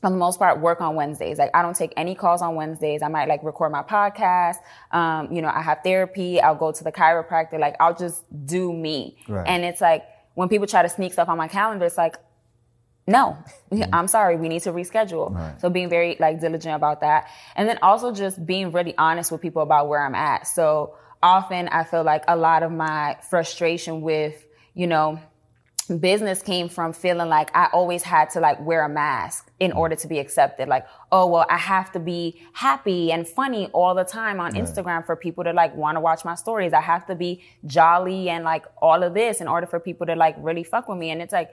[0.00, 1.38] for the most part, work on Wednesdays.
[1.38, 3.02] Like I don't take any calls on Wednesdays.
[3.02, 4.56] I might like record my podcast.
[4.92, 6.40] Um, you know, I have therapy.
[6.40, 7.58] I'll go to the chiropractor.
[7.58, 9.18] Like I'll just do me.
[9.28, 9.46] Right.
[9.46, 10.04] And it's like
[10.34, 12.16] when people try to sneak stuff on my calendar, it's like,
[13.06, 13.36] no,
[13.70, 13.82] mm-hmm.
[13.94, 14.36] I'm sorry.
[14.36, 15.34] We need to reschedule.
[15.34, 15.60] Right.
[15.60, 17.28] So being very like diligent about that.
[17.56, 20.46] And then also just being really honest with people about where I'm at.
[20.46, 25.20] So often I feel like a lot of my frustration with, you know,
[25.98, 29.96] business came from feeling like I always had to like wear a mask in order
[29.96, 30.68] to be accepted.
[30.68, 34.62] Like, oh, well, I have to be happy and funny all the time on right.
[34.62, 36.72] Instagram for people to like want to watch my stories.
[36.72, 40.14] I have to be jolly and like all of this in order for people to
[40.14, 41.10] like really fuck with me.
[41.10, 41.50] And it's like,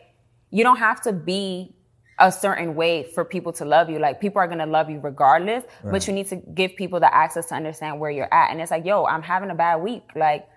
[0.50, 1.76] you don't have to be
[2.20, 4.00] a certain way for people to love you.
[4.00, 5.92] Like people are going to love you regardless, right.
[5.92, 8.52] but you need to give people the access to understand where you're at.
[8.52, 10.12] And it's like, yo, I'm having a bad week.
[10.16, 10.48] Like,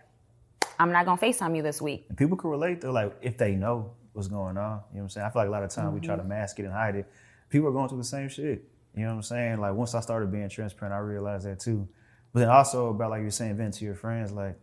[0.81, 2.07] I'm not gonna FaceTime you this week.
[2.09, 4.57] And people can relate though, like if they know what's going on.
[4.57, 5.27] You know what I'm saying?
[5.27, 5.95] I feel like a lot of times mm-hmm.
[5.95, 6.31] we try to mm-hmm.
[6.31, 7.07] mask it and hide it.
[7.51, 8.65] People are going through the same shit.
[8.97, 9.61] You know what I'm saying?
[9.61, 11.87] Like once I started being transparent, I realized that too.
[12.33, 14.33] But then also about like you're saying, vent to your friends.
[14.33, 14.59] Like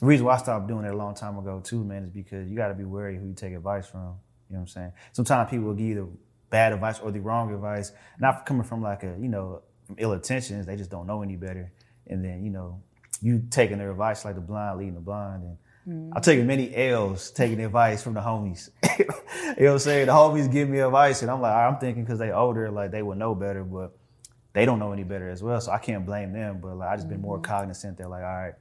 [0.00, 2.46] the reason why I stopped doing it a long time ago too, man, is because
[2.50, 4.00] you got to be wary who you take advice from.
[4.00, 4.16] You know
[4.48, 4.92] what I'm saying?
[5.12, 6.08] Sometimes people will give you the
[6.50, 10.12] bad advice or the wrong advice, not coming from like a you know from ill
[10.12, 10.66] intentions.
[10.66, 11.72] They just don't know any better.
[12.06, 12.82] And then you know
[13.20, 15.42] you taking their advice like the blind leading the blind.
[15.42, 16.12] And mm.
[16.14, 18.70] I've taken many L's taking advice from the homies.
[18.98, 19.14] you know
[19.56, 20.06] what I'm saying?
[20.06, 23.02] The homies give me advice and I'm like, I'm thinking because they older, like they
[23.02, 23.96] would know better, but
[24.52, 25.60] they don't know any better as well.
[25.60, 26.60] So I can't blame them.
[26.60, 27.14] But like I just mm-hmm.
[27.14, 27.52] been more mm-hmm.
[27.52, 28.54] cognizant that like, all right,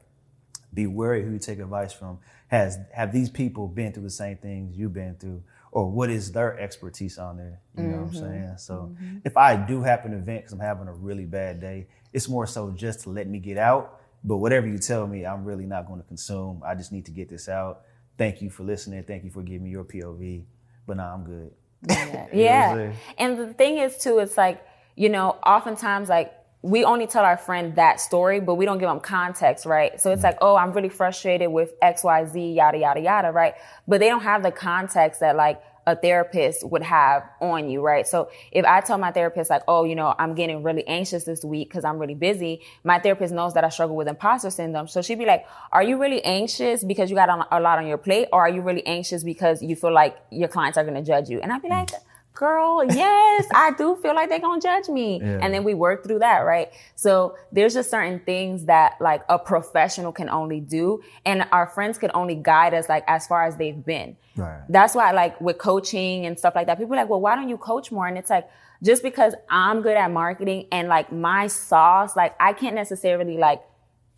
[0.73, 2.19] be wary who you take advice from.
[2.47, 5.43] Has have these people been through the same things you've been through?
[5.71, 7.59] Or what is their expertise on there?
[7.77, 7.97] You know mm-hmm.
[8.01, 8.31] what I'm mm-hmm.
[8.31, 8.53] saying?
[8.57, 9.17] So mm-hmm.
[9.25, 12.47] if I do happen to vent because I'm having a really bad day, it's more
[12.47, 15.87] so just to let me get out but whatever you tell me, I'm really not
[15.87, 16.61] going to consume.
[16.65, 17.81] I just need to get this out.
[18.17, 19.03] Thank you for listening.
[19.03, 20.43] Thank you for giving me your POV.
[20.85, 21.51] But now nah, I'm good.
[21.87, 22.27] Yeah.
[22.33, 22.93] yeah.
[23.17, 24.65] And the thing is too, it's like,
[24.95, 28.89] you know, oftentimes like we only tell our friend that story, but we don't give
[28.89, 30.01] them context, right?
[30.01, 30.27] So it's mm-hmm.
[30.27, 33.53] like, oh, I'm really frustrated with X, Y, Z, yada, yada, yada, right?
[33.87, 38.05] But they don't have the context that like, a therapist would have on you, right?
[38.05, 41.43] So if I tell my therapist like, oh, you know, I'm getting really anxious this
[41.45, 44.89] week because I'm really busy, my therapist knows that I struggle with imposter syndrome.
[44.89, 47.97] So she'd be like, are you really anxious because you got a lot on your
[47.97, 51.01] plate or are you really anxious because you feel like your clients are going to
[51.01, 51.39] judge you?
[51.39, 51.89] And I'd be like,
[52.37, 55.19] girl, yes, I do feel like they're gonna judge me.
[55.19, 55.39] Yeah.
[55.41, 56.71] And then we work through that, right?
[56.95, 61.01] So there's just certain things that like a professional can only do.
[61.25, 64.15] And our friends can only guide us like as far as they've been.
[64.35, 64.61] Right.
[64.69, 67.49] That's why like with coaching and stuff like that, people are like, well, why don't
[67.49, 68.07] you coach more?
[68.07, 68.49] And it's like,
[68.83, 73.63] just because I'm good at marketing and like my sauce, like I can't necessarily like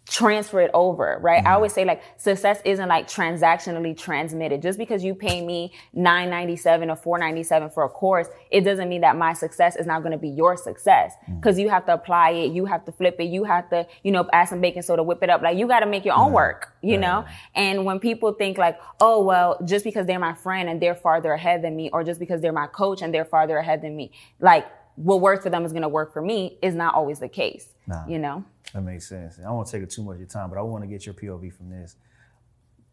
[0.09, 1.39] transfer it over, right?
[1.39, 1.47] Mm-hmm.
[1.47, 4.61] I always say like success isn't like transactionally transmitted.
[4.61, 8.27] Just because you pay me nine ninety seven or four ninety seven for a course,
[8.49, 11.61] it doesn't mean that my success is not going to be your success because mm-hmm.
[11.61, 14.27] you have to apply it, you have to flip it, you have to you know
[14.33, 15.41] add some baking soda, whip it up.
[15.41, 17.25] Like you got to make your own work, you know.
[17.53, 21.33] And when people think like, oh well, just because they're my friend and they're farther
[21.33, 24.11] ahead than me, or just because they're my coach and they're farther ahead than me,
[24.39, 27.29] like what works for them is going to work for me is not always the
[27.29, 27.69] case.
[27.87, 28.43] Nah, you know?
[28.73, 29.39] That makes sense.
[29.45, 31.15] I won't take it too much of your time, but I want to get your
[31.15, 31.95] POV from this.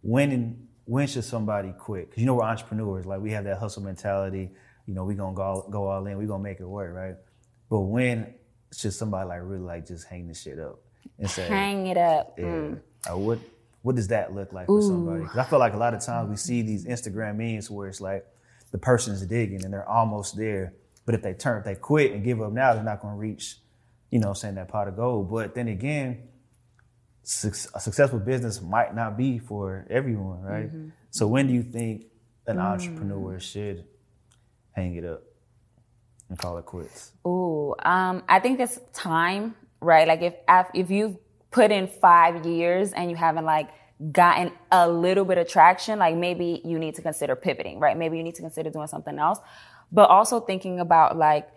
[0.03, 2.11] When and when should somebody quit?
[2.11, 4.51] Because you know we're entrepreneurs, like we have that hustle mentality.
[4.87, 7.17] You know, we're gonna go go all in, we're gonna make it work, right?
[7.69, 8.35] But when
[8.73, 10.81] should somebody like really like just hang this shit up
[11.19, 12.35] and say hang it up?
[12.39, 12.45] Yeah.
[12.45, 12.81] Mm.
[13.11, 13.39] Uh, what
[13.83, 14.81] what does that look like Ooh.
[14.81, 15.23] for somebody?
[15.23, 18.01] Because I feel like a lot of times we see these Instagram memes where it's
[18.01, 18.25] like
[18.71, 20.73] the person's digging and they're almost there
[21.07, 23.19] but if they turn, if they quit and give up now, they're not going to
[23.19, 23.59] reach,
[24.11, 25.31] you know, saying that pot of gold.
[25.31, 26.29] But then again,
[27.23, 30.67] a successful business might not be for everyone, right?
[30.67, 30.89] Mm-hmm.
[31.11, 32.07] So when do you think
[32.47, 32.65] an mm.
[32.65, 33.85] entrepreneur should
[34.73, 35.23] hang it up
[36.29, 37.13] and call it quits?
[37.27, 40.07] Ooh, um, I think it's time, right?
[40.07, 40.35] Like if
[40.75, 41.17] if you've
[41.51, 43.71] put in five years and you haven't like
[44.13, 47.97] gotten a little bit of traction, like maybe you need to consider pivoting, right?
[47.97, 49.39] Maybe you need to consider doing something else.
[49.91, 51.49] But also thinking about like,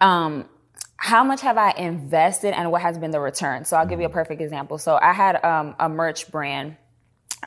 [0.00, 0.48] um,
[0.96, 3.64] how much have I invested and what has been the return?
[3.64, 4.78] So I'll give you a perfect example.
[4.78, 6.76] So I had um, a merch brand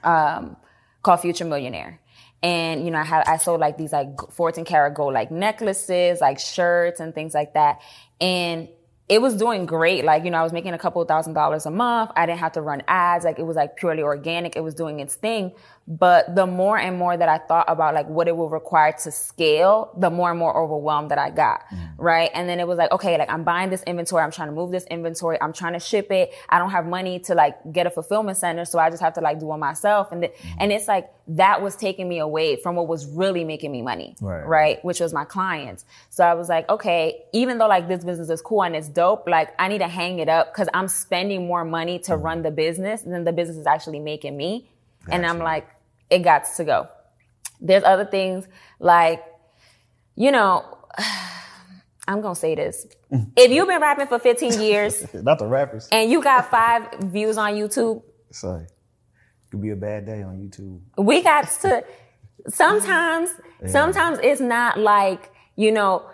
[0.04, 0.58] um,
[1.02, 2.00] called Future Millionaire.
[2.44, 6.22] And, you know, I had, I sold like these like 14 karat gold like necklaces,
[6.22, 7.82] like shirts and things like that.
[8.22, 8.70] And
[9.10, 10.04] it was doing great.
[10.04, 12.12] Like, you know, I was making a couple thousand dollars a month.
[12.16, 13.24] I didn't have to run ads.
[13.24, 14.56] Like it was like purely organic.
[14.56, 15.54] It was doing its thing.
[15.90, 19.12] But the more and more that I thought about like what it will require to
[19.12, 21.64] scale, the more and more overwhelmed that I got.
[21.70, 21.90] Mm.
[21.98, 22.30] Right.
[22.34, 24.22] And then it was like, okay, like I'm buying this inventory.
[24.22, 25.42] I'm trying to move this inventory.
[25.42, 26.34] I'm trying to ship it.
[26.50, 28.66] I don't have money to like get a fulfillment center.
[28.66, 30.12] So I just have to like do it myself.
[30.12, 30.56] And, the, mm.
[30.60, 34.18] and it's like that was taking me away from what was really making me money.
[34.20, 34.46] Right.
[34.46, 34.84] Right.
[34.84, 35.86] Which was my clients.
[36.10, 39.26] So I was like, okay, even though like this business is cool and it's dope,
[39.26, 42.22] like I need to hang it up because I'm spending more money to mm.
[42.22, 44.70] run the business than the business is actually making me.
[45.06, 45.16] Gotcha.
[45.16, 45.66] And I'm like,
[46.10, 46.88] it got to go.
[47.60, 48.48] There's other things
[48.80, 49.24] like,
[50.16, 50.78] you know,
[52.08, 52.88] I'm gonna say this.
[53.36, 57.38] if you've been rapping for 15 years, not the rappers, and you got five views
[57.38, 58.02] on YouTube,
[58.32, 58.70] sorry, it
[59.52, 60.80] could be a bad day on YouTube.
[60.98, 61.84] We got to.
[62.50, 63.30] Sometimes,
[63.62, 63.68] yeah.
[63.68, 66.10] sometimes it's not like you know.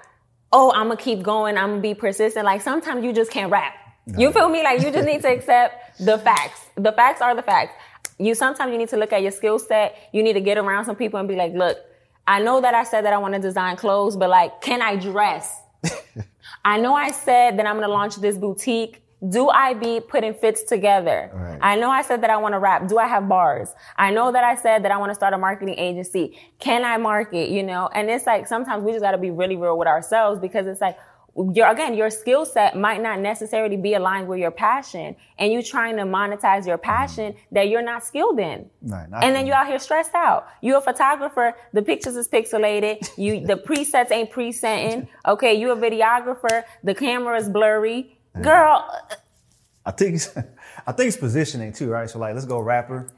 [0.51, 1.57] Oh, I'm gonna keep going.
[1.59, 2.43] I'm gonna be persistent.
[2.43, 3.73] Like sometimes you just can't rap.
[4.07, 4.19] No.
[4.19, 4.63] You feel me?
[4.63, 6.61] Like you just need to accept the facts.
[6.75, 7.73] The facts are the facts
[8.19, 10.09] you sometimes you need to look at your skill set.
[10.11, 11.77] You need to get around some people and be like, look,
[12.25, 14.95] I know that I said that I want to design clothes, but like, can I
[14.95, 15.59] dress?
[16.65, 19.01] I know I said that I'm going to launch this boutique.
[19.27, 21.31] Do I be putting fits together?
[21.33, 21.59] Right.
[21.61, 22.87] I know I said that I want to rap.
[22.87, 23.69] Do I have bars?
[23.97, 26.37] I know that I said that I want to start a marketing agency.
[26.59, 27.49] Can I market?
[27.49, 30.39] You know, and it's like sometimes we just got to be really real with ourselves
[30.41, 30.97] because it's like,
[31.35, 35.63] your again your skill set might not necessarily be aligned with your passion and you
[35.63, 37.55] trying to monetize your passion mm-hmm.
[37.55, 38.69] that you're not skilled in.
[38.83, 40.47] Right, and then you're out here stressed out.
[40.61, 43.09] You're a photographer the pictures is pixelated.
[43.17, 48.17] You the presets ain't presetting okay you're a videographer the camera is blurry.
[48.41, 48.89] Girl
[49.85, 50.21] i think
[50.87, 52.09] i think it's positioning too right?
[52.09, 53.11] So like let's go rapper.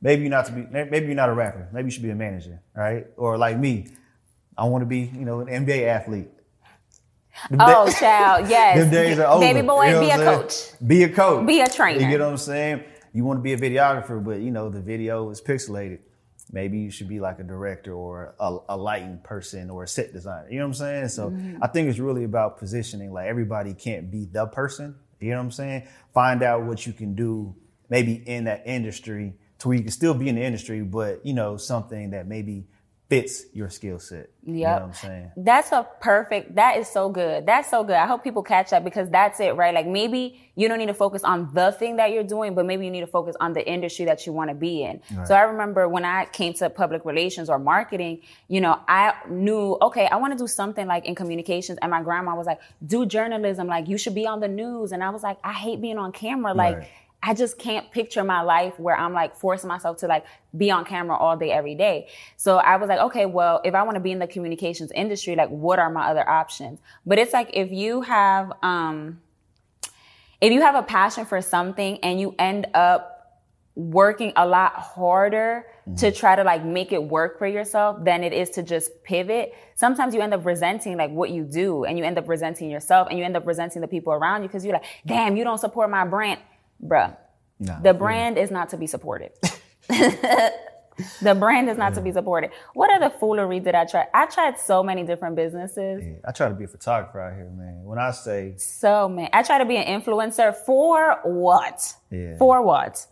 [0.00, 1.68] Maybe you're not to be maybe you're not a rapper.
[1.72, 3.06] Maybe you should be a manager right?
[3.16, 3.86] Or like me
[4.58, 6.28] i want to be you know an nba athlete
[7.58, 8.78] oh, child, yes.
[8.78, 9.40] Them days are over.
[9.40, 10.54] Baby boy, you know be a coach.
[10.86, 11.46] Be a coach.
[11.46, 12.00] Be a trainer.
[12.00, 12.84] You get what I'm saying?
[13.12, 16.00] You want to be a videographer, but you know the video is pixelated.
[16.50, 20.12] Maybe you should be like a director or a, a lighting person or a set
[20.12, 20.48] designer.
[20.50, 21.08] You know what I'm saying?
[21.08, 21.62] So mm-hmm.
[21.62, 23.12] I think it's really about positioning.
[23.12, 24.94] Like everybody can't be the person.
[25.20, 25.88] You know what I'm saying?
[26.12, 27.54] Find out what you can do,
[27.88, 31.32] maybe in that industry, to where you can still be in the industry, but you
[31.32, 32.66] know something that maybe
[33.12, 34.30] fits your skill set.
[34.42, 35.30] Yeah, You know what I'm saying?
[35.36, 37.44] That's a perfect, that is so good.
[37.44, 37.96] That's so good.
[37.96, 39.74] I hope people catch that because that's it, right?
[39.74, 42.86] Like maybe you don't need to focus on the thing that you're doing, but maybe
[42.86, 45.02] you need to focus on the industry that you want to be in.
[45.14, 45.28] Right.
[45.28, 49.76] So I remember when I came to public relations or marketing, you know, I knew,
[49.82, 51.78] okay, I want to do something like in communications.
[51.82, 53.66] And my grandma was like, do journalism.
[53.66, 54.92] Like you should be on the news.
[54.92, 56.54] And I was like, I hate being on camera.
[56.54, 56.88] Like, right
[57.22, 60.24] I just can't picture my life where I'm like forcing myself to like
[60.56, 62.08] be on camera all day, every day.
[62.36, 65.36] So I was like, okay, well, if I want to be in the communications industry,
[65.36, 66.80] like what are my other options?
[67.06, 69.20] But it's like if you have, um,
[70.40, 73.12] if you have a passion for something and you end up
[73.76, 75.94] working a lot harder mm-hmm.
[75.94, 79.54] to try to like make it work for yourself than it is to just pivot.
[79.76, 83.06] Sometimes you end up resenting like what you do and you end up resenting yourself
[83.08, 85.58] and you end up resenting the people around you because you're like, damn, you don't
[85.58, 86.40] support my brand
[86.84, 87.16] bruh,
[87.58, 88.42] no, the brand yeah.
[88.42, 89.32] is not to be supported.
[91.22, 91.96] the brand is not yeah.
[91.96, 92.50] to be supported.
[92.74, 94.06] What other foolery did I try?
[94.12, 96.02] I tried so many different businesses.
[96.04, 97.84] Yeah, I try to be a photographer out here, man.
[97.84, 101.94] When I say so, man, I try to be an influencer for what?
[102.10, 102.36] Yeah.
[102.36, 103.06] For what?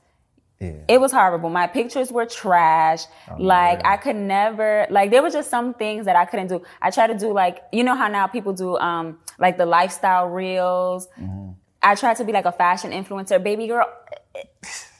[0.60, 0.72] Yeah.
[0.88, 1.48] It was horrible.
[1.48, 3.04] My pictures were trash.
[3.30, 6.62] Oh, like I could never, like there were just some things that I couldn't do.
[6.82, 10.28] I tried to do like, you know how now people do, um, like the lifestyle
[10.28, 11.08] reels.
[11.18, 11.52] Mm-hmm.
[11.82, 13.86] I tried to be like a fashion influencer, baby girl.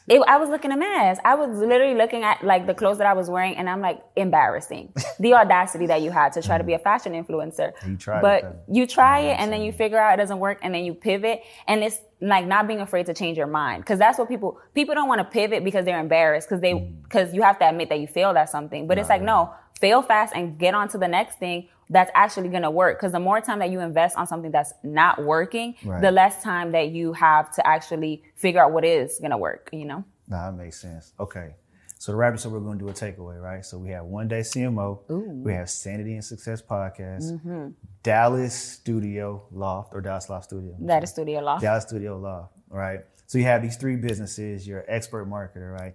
[0.09, 1.19] It, I was looking a mess.
[1.25, 4.03] I was literally looking at like the clothes that I was wearing, and I'm like
[4.17, 4.93] embarrassing.
[5.21, 7.73] the audacity that you had to try to be a fashion influencer.
[7.87, 10.75] You try, but you try it, and then you figure out it doesn't work, and
[10.75, 14.19] then you pivot, and it's like not being afraid to change your mind because that's
[14.19, 16.75] what people people don't want to pivot because they're embarrassed because they
[17.05, 17.35] because mm.
[17.35, 18.89] you have to admit that you failed at something.
[18.89, 22.49] But it's like no, fail fast and get on to the next thing that's actually
[22.49, 22.99] going to work.
[22.99, 26.01] Because the more time that you invest on something that's not working, right.
[26.01, 29.69] the less time that you have to actually figure out what is going to work,
[29.73, 30.05] you know?
[30.29, 31.13] Nah, that makes sense.
[31.19, 31.55] Okay.
[31.99, 33.63] So the rapper said we're going to do a takeaway, right?
[33.63, 35.43] So we have One Day CMO, Ooh.
[35.45, 37.69] we have Sanity and Success Podcast, mm-hmm.
[38.03, 40.75] Dallas Studio Loft or Dallas Loft Studio.
[40.81, 41.61] That is Studio Loft.
[41.61, 43.01] Dallas Studio Loft, right?
[43.27, 45.95] So you have these three businesses, you're an expert marketer, right?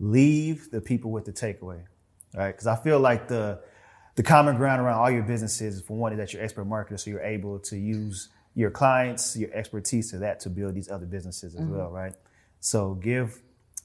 [0.00, 1.84] Leave the people with the takeaway,
[2.34, 2.50] right?
[2.50, 3.60] Because I feel like the
[4.14, 7.10] the common ground around all your businesses for one is that you're expert marketer, so
[7.10, 11.54] you're able to use your clients, your expertise to that to build these other businesses
[11.54, 11.76] as mm-hmm.
[11.76, 12.14] well, right?
[12.60, 13.40] So give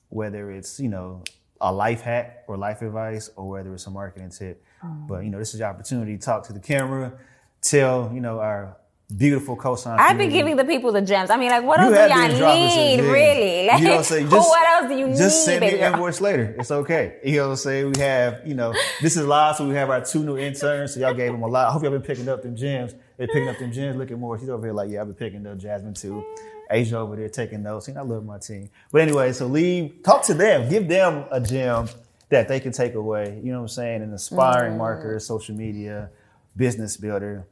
[0.10, 1.24] whether it's, you know,
[1.62, 4.64] a life hack or life advice or whether it's a marketing tip.
[4.84, 5.08] Mm-hmm.
[5.08, 7.14] But you know, this is your opportunity to talk to the camera,
[7.62, 8.78] tell, you know, our
[9.16, 9.98] beautiful co-sign.
[10.00, 11.30] I've been giving the people the gems.
[11.30, 13.68] I mean, like, what you else do y'all need, really?
[13.68, 14.30] Like, you know what I'm saying?
[14.30, 15.26] Just, what else do you just need?
[15.26, 16.56] Just send me an invoice later.
[16.60, 17.18] It's okay.
[17.24, 17.92] You know what I'm saying?
[17.94, 20.94] We have, you know, this is live, so we have our two new interns.
[20.94, 21.68] So y'all gave them a lot.
[21.68, 22.94] I hope y'all been picking up them gems.
[23.18, 23.98] They're picking up them gems.
[23.98, 24.40] Look at more.
[24.40, 26.24] She's over here like, yeah, I've been picking up Jasmine too.
[26.70, 27.88] Asia over there taking notes.
[27.88, 28.70] And I love my team.
[28.92, 31.90] But anyway, so leave, talk to them, give them a gem
[32.30, 33.42] that they can take away.
[33.44, 34.02] You know what I'm saying?
[34.04, 34.78] An inspiring mm.
[34.78, 36.12] marker, social media,
[36.56, 37.48] business builder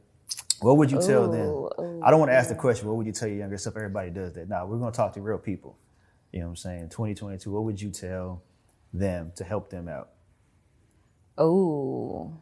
[0.60, 1.46] what would you tell ooh, them?
[1.46, 3.76] Ooh, I don't want to ask the question, what would you tell your younger self?
[3.76, 4.48] Everybody does that.
[4.48, 5.78] Now, we're going to talk to real people.
[6.32, 6.88] You know what I'm saying?
[6.90, 8.42] 2022, what would you tell
[8.92, 10.10] them to help them out?
[11.36, 12.32] Oh,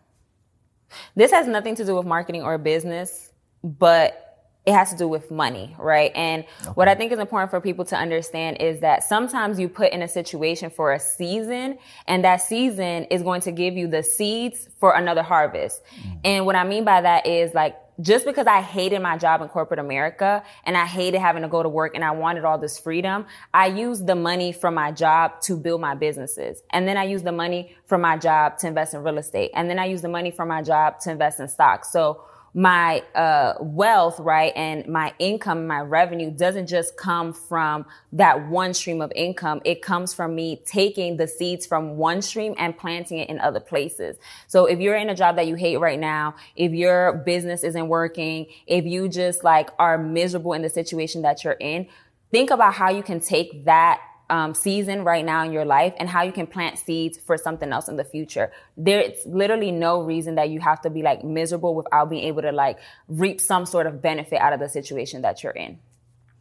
[1.14, 4.22] this has nothing to do with marketing or business, but
[4.64, 6.10] it has to do with money, right?
[6.16, 6.70] And okay.
[6.70, 10.02] what I think is important for people to understand is that sometimes you put in
[10.02, 14.68] a situation for a season and that season is going to give you the seeds
[14.80, 15.82] for another harvest.
[16.00, 16.20] Mm.
[16.24, 19.48] And what I mean by that is like just because I hated my job in
[19.48, 22.78] corporate America and I hated having to go to work and I wanted all this
[22.78, 26.62] freedom, I used the money from my job to build my businesses.
[26.70, 29.50] And then I used the money from my job to invest in real estate.
[29.54, 31.90] And then I used the money from my job to invest in stocks.
[31.90, 32.22] So
[32.56, 37.84] my uh, wealth, right, and my income, my revenue doesn't just come from
[38.14, 39.60] that one stream of income.
[39.66, 43.60] It comes from me taking the seeds from one stream and planting it in other
[43.60, 44.16] places.
[44.46, 47.88] So if you're in a job that you hate right now, if your business isn't
[47.88, 51.86] working, if you just like are miserable in the situation that you're in,
[52.30, 56.08] think about how you can take that um, season right now in your life and
[56.08, 58.52] how you can plant seeds for something else in the future.
[58.76, 62.52] There's literally no reason that you have to be like miserable without being able to
[62.52, 65.78] like reap some sort of benefit out of the situation that you're in.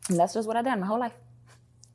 [0.09, 1.13] And that's just what I've done my whole life.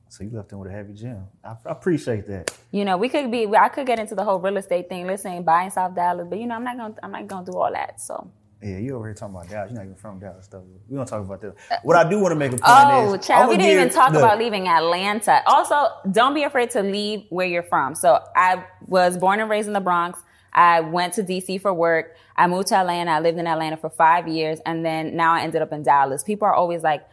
[0.09, 1.25] So you left him with a heavy gym.
[1.45, 2.51] I, I, appreciate that.
[2.73, 3.47] You know, we could be.
[3.47, 5.07] I could get into the whole real estate thing.
[5.07, 6.95] Listen, buying South Dallas, but you know, I'm not gonna.
[7.01, 8.01] I'm not gonna do all that.
[8.01, 8.29] So
[8.63, 9.71] yeah, you over here talking about Dallas.
[9.71, 10.65] You're not even from Dallas, though.
[10.89, 11.55] We don't talk about that.
[11.71, 13.89] Uh, what I do want to make a point oh, is, child, we didn't even
[13.89, 15.43] talk look, about leaving Atlanta.
[15.47, 17.95] Also, don't be afraid to leave where you're from.
[17.95, 20.21] So I was born and raised in the Bronx.
[20.53, 22.17] I went to DC for work.
[22.37, 23.13] I moved to Atlanta.
[23.13, 26.23] I lived in Atlanta for five years, and then now I ended up in Dallas.
[26.23, 27.09] People are always like,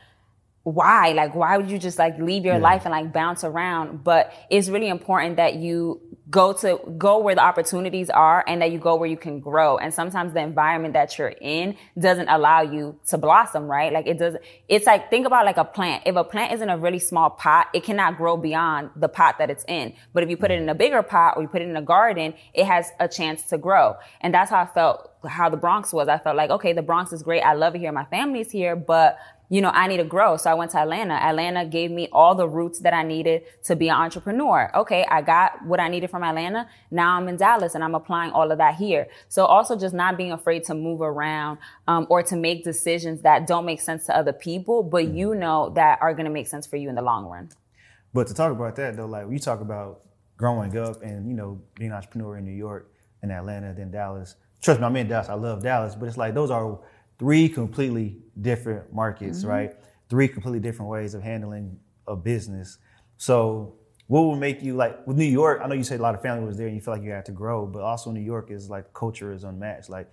[0.64, 1.14] why?
[1.14, 2.62] Like, why would you just like leave your yeah.
[2.62, 4.04] life and like bounce around?
[4.04, 8.71] But it's really important that you go to go where the opportunities are and that
[8.71, 9.78] you go where you can grow.
[9.78, 13.93] And sometimes the environment that you're in doesn't allow you to blossom right?
[13.93, 16.03] Like it doesn't it's like think about like a plant.
[16.05, 19.38] If a plant is in a really small pot it cannot grow beyond the pot
[19.38, 19.93] that it's in.
[20.13, 21.82] But if you put it in a bigger pot or you put it in a
[21.82, 23.95] garden it has a chance to grow.
[24.19, 26.07] And that's how i felt how the bronx was.
[26.09, 27.41] I felt like okay the bronx is great.
[27.41, 27.91] I love it here.
[27.91, 29.17] My family's here but
[29.50, 30.36] you know, I need to grow.
[30.38, 31.14] So I went to Atlanta.
[31.14, 34.70] Atlanta gave me all the roots that I needed to be an entrepreneur.
[34.76, 35.06] Okay.
[35.10, 36.68] I got what I needed from Atlanta.
[36.91, 39.08] Now I'm in Dallas and I'm applying all of that here.
[39.30, 43.48] So also just not being afraid to move around, um, or to make decisions that
[43.48, 45.18] don't make sense to other people, but mm-hmm.
[45.18, 47.50] you know that are going to make sense for you in the long run.
[48.14, 50.02] But to talk about that though, like you talk about
[50.36, 52.91] growing up and, you know, being an entrepreneur in New York
[53.22, 54.36] and Atlanta, then Dallas.
[54.62, 55.30] Trust me, I'm in Dallas.
[55.30, 56.80] I love Dallas, but it's like those are
[57.20, 59.49] three completely different markets, mm-hmm.
[59.49, 59.76] right?
[60.09, 62.78] Three completely different ways of handling a business.
[63.18, 63.76] So
[64.07, 65.59] what would make you like with New York?
[65.61, 67.11] I know you said a lot of family was there and you feel like you
[67.11, 69.89] had to grow, but also New York is like culture is unmatched.
[69.89, 70.09] Like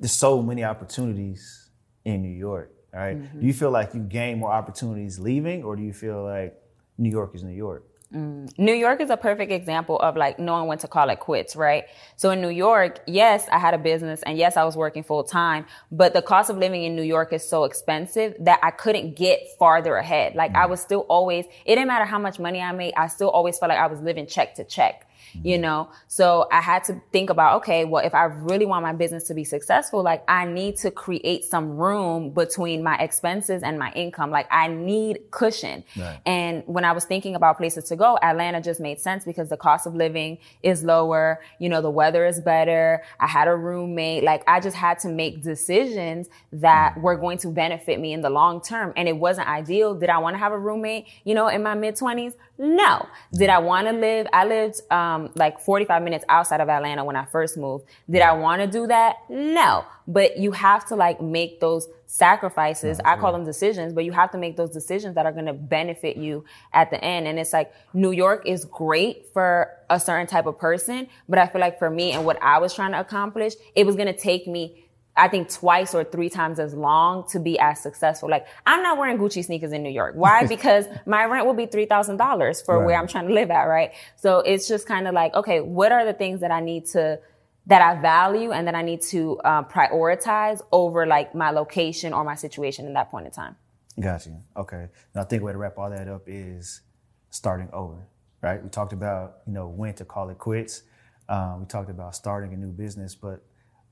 [0.00, 1.70] there's so many opportunities
[2.04, 3.16] in New York, right?
[3.16, 3.40] Mm-hmm.
[3.40, 6.60] Do you feel like you gain more opportunities leaving or do you feel like
[6.98, 7.86] New York is New York?
[8.12, 8.58] Mm.
[8.58, 11.84] New York is a perfect example of like knowing when to call it quits, right?
[12.16, 15.24] So in New York, yes, I had a business and yes, I was working full
[15.24, 19.16] time, but the cost of living in New York is so expensive that I couldn't
[19.16, 20.34] get farther ahead.
[20.34, 20.56] Like mm.
[20.56, 23.58] I was still always, it didn't matter how much money I made, I still always
[23.58, 25.08] felt like I was living check to check
[25.42, 25.88] you know?
[26.08, 29.34] So I had to think about, okay, well, if I really want my business to
[29.34, 34.30] be successful, like I need to create some room between my expenses and my income.
[34.30, 35.84] Like I need cushion.
[35.96, 36.20] Right.
[36.26, 39.56] And when I was thinking about places to go, Atlanta just made sense because the
[39.56, 41.40] cost of living is lower.
[41.58, 43.02] You know, the weather is better.
[43.20, 44.24] I had a roommate.
[44.24, 47.02] Like I just had to make decisions that mm.
[47.02, 48.92] were going to benefit me in the long term.
[48.96, 49.94] And it wasn't ideal.
[49.94, 52.32] Did I want to have a roommate, you know, in my mid twenties?
[52.58, 53.06] No.
[53.32, 54.26] Did I want to live?
[54.32, 57.86] I lived, um, like 45 minutes outside of Atlanta when I first moved.
[58.08, 59.16] Did I want to do that?
[59.28, 59.84] No.
[60.06, 63.00] But you have to like make those sacrifices.
[63.04, 65.54] I call them decisions, but you have to make those decisions that are going to
[65.54, 66.44] benefit you
[66.74, 67.26] at the end.
[67.26, 71.46] And it's like New York is great for a certain type of person, but I
[71.46, 74.16] feel like for me and what I was trying to accomplish, it was going to
[74.16, 74.81] take me
[75.16, 78.30] I think twice or three times as long to be as successful.
[78.30, 80.14] Like I'm not wearing Gucci sneakers in New York.
[80.14, 80.46] Why?
[80.56, 82.86] because my rent will be three thousand dollars for Right.
[82.86, 83.92] where I'm trying to live at, right?
[84.16, 87.18] So it's just kind of like, okay, what are the things that I need to
[87.66, 92.24] that I value and that I need to uh, prioritize over like my location or
[92.24, 93.56] my situation in that point in time.
[94.00, 94.40] Gotcha.
[94.56, 94.88] Okay.
[95.14, 96.80] And I think way to wrap all that up is
[97.30, 98.08] starting over,
[98.40, 98.62] right?
[98.62, 100.82] We talked about, you know, when to call it quits.
[101.28, 103.44] Um, we talked about starting a new business, but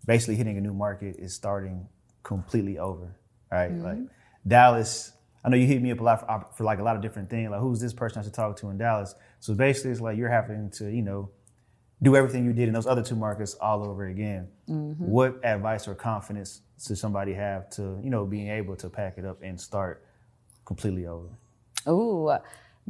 [0.07, 1.89] basically hitting a new market is starting
[2.23, 3.17] completely over,
[3.51, 3.73] right?
[3.73, 3.99] Like
[4.47, 5.13] Dallas,
[5.45, 7.31] I know you hit me up a lot for, for like a lot of different
[7.31, 9.15] things, like who's this person I should talk to in Dallas.
[9.41, 11.31] So basically it's like you're having to, you know,
[12.03, 14.49] do everything you did in those other two markets all over again.
[14.67, 19.25] What advice or confidence should somebody have to, you know, being able to pack it
[19.25, 20.05] up and start
[20.65, 21.29] completely over?
[21.89, 22.33] Ooh,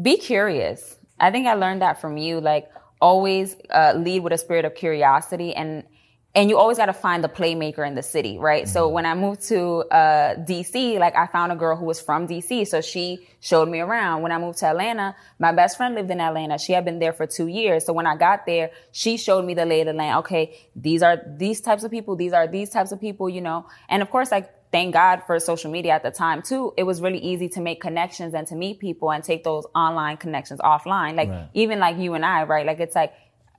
[0.01, 0.97] be curious.
[1.19, 2.41] I think I learned that from you.
[2.41, 5.85] Like always uh, lead with a spirit of curiosity and
[6.33, 8.69] and you always got to find the playmaker in the city, right?
[8.69, 12.29] So when I moved to uh, DC, like I found a girl who was from
[12.29, 14.23] DC, so she showed me around.
[14.23, 16.57] When I moved to Atlanta, my best friend lived in Atlanta.
[16.59, 17.85] She had been there for two years.
[17.85, 20.19] So when I got there, she showed me the lay of the land.
[20.19, 22.15] Okay, these are these types of people.
[22.15, 23.67] These are these types of people, you know.
[23.89, 26.73] And of course, like thank God for social media at the time too.
[26.77, 30.17] It was really easy to make connections and to meet people and take those online
[30.17, 31.17] connections offline.
[31.17, 31.49] Like Right.
[31.55, 32.65] even like you and I, right?
[32.65, 33.13] Like it's like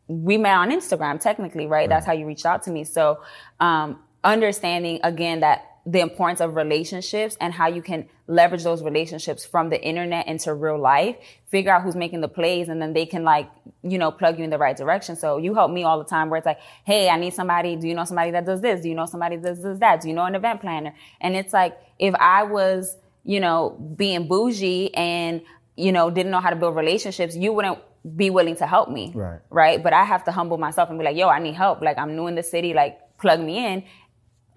[0.08, 1.88] we met on Instagram technically, right?
[1.88, 2.84] That's how you reached out to me.
[2.84, 3.22] So
[3.60, 9.44] um understanding again that the importance of relationships and how you can leverage those relationships
[9.44, 11.16] from the internet into real life,
[11.48, 13.50] figure out who's making the plays and then they can like,
[13.82, 15.16] you know, plug you in the right direction.
[15.16, 17.76] So you help me all the time where it's like, Hey, I need somebody.
[17.76, 18.82] Do you know somebody that does this?
[18.82, 20.02] Do you know somebody that does that?
[20.02, 20.94] Do you know an event planner?
[21.20, 25.42] And it's like, if I was, you know, being bougie and,
[25.76, 27.80] you know, didn't know how to build relationships, you wouldn't
[28.16, 29.12] be willing to help me.
[29.14, 29.40] Right.
[29.50, 29.82] Right.
[29.82, 31.82] But I have to humble myself and be like, yo, I need help.
[31.82, 33.84] Like I'm new in the city, like plug me in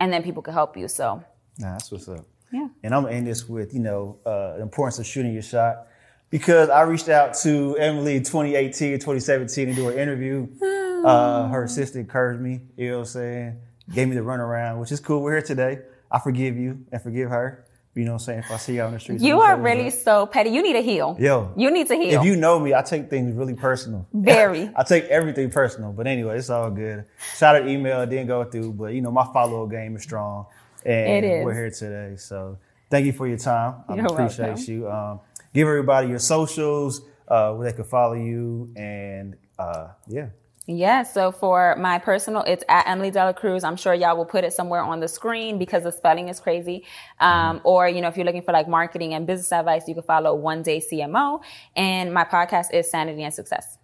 [0.00, 0.88] and then people can help you.
[0.88, 1.22] So
[1.58, 2.24] Nah, that's what's up.
[2.52, 2.68] Yeah.
[2.82, 5.86] And I'm gonna end this with, you know, uh, the importance of shooting your shot.
[6.30, 10.48] Because I reached out to Emily in 2018, 2017 to do an interview.
[11.04, 13.60] Uh, her assistant encouraged me, you know what I'm saying?
[13.92, 15.20] Gave me the runaround, which is cool.
[15.20, 15.80] We're here today.
[16.10, 17.66] I forgive you and forgive her.
[17.94, 18.38] You know what I'm saying?
[18.40, 19.22] If I see you out on the streets.
[19.22, 20.50] you are really so petty.
[20.50, 21.16] You need to heal.
[21.18, 21.52] Yo.
[21.56, 22.18] You need to heal.
[22.20, 24.06] If you know me, I take things really personal.
[24.12, 24.68] Very.
[24.76, 25.92] I take everything personal.
[25.92, 27.04] But anyway, it's all good.
[27.36, 30.46] Shout out email, it didn't go through, but you know, my follow game is strong.
[30.84, 31.44] And It is.
[31.44, 32.16] we're here today.
[32.16, 32.58] So
[32.90, 33.76] thank you for your time.
[33.88, 34.64] I You're appreciate welcome.
[34.74, 34.90] you.
[34.90, 35.20] Um,
[35.54, 40.26] give everybody your socials, uh, where they can follow you and uh, yeah.
[40.66, 43.64] Yeah, so for my personal, it's at Emily Dela Cruz.
[43.64, 46.86] I'm sure y'all will put it somewhere on the screen because the spelling is crazy.
[47.20, 50.04] Um, or, you know, if you're looking for like marketing and business advice, you can
[50.04, 51.42] follow One Day CMO.
[51.76, 53.76] And my podcast is Sanity and Success.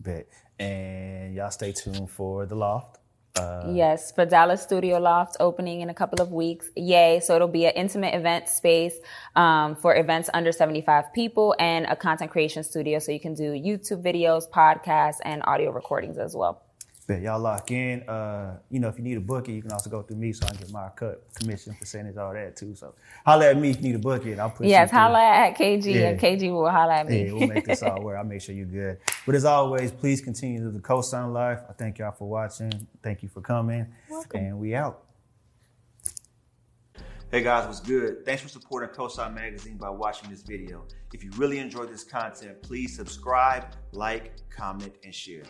[0.00, 0.28] Bet.
[0.58, 2.98] And y'all stay tuned for the loft.
[3.34, 6.70] Uh, yes, for Dallas Studio Loft opening in a couple of weeks.
[6.76, 7.20] Yay.
[7.20, 8.94] So it'll be an intimate event space
[9.34, 12.98] um, for events under 75 people and a content creation studio.
[12.98, 16.62] So you can do YouTube videos, podcasts, and audio recordings as well.
[17.12, 18.00] Bet y'all lock in.
[18.08, 20.46] Uh, you know, if you need a booking, you can also go through me so
[20.46, 22.74] I can get my cut, commission, percentage, all that too.
[22.74, 22.94] So
[23.26, 24.40] holla at me if you need a booking.
[24.40, 26.08] I'll put Yes, you holla at KG Yeah.
[26.08, 27.26] and KG will holla at me.
[27.26, 28.16] Yeah, we'll make this all work.
[28.16, 28.96] I'll make sure you're good.
[29.26, 31.58] But as always, please continue to the co-sign life.
[31.68, 32.72] I thank y'all for watching.
[33.02, 33.86] Thank you for coming.
[34.08, 34.40] Welcome.
[34.40, 35.02] And we out.
[37.30, 38.24] Hey guys, what's good?
[38.24, 40.86] Thanks for supporting Cosign Magazine by watching this video.
[41.12, 45.42] If you really enjoyed this content, please subscribe, like, comment, and share.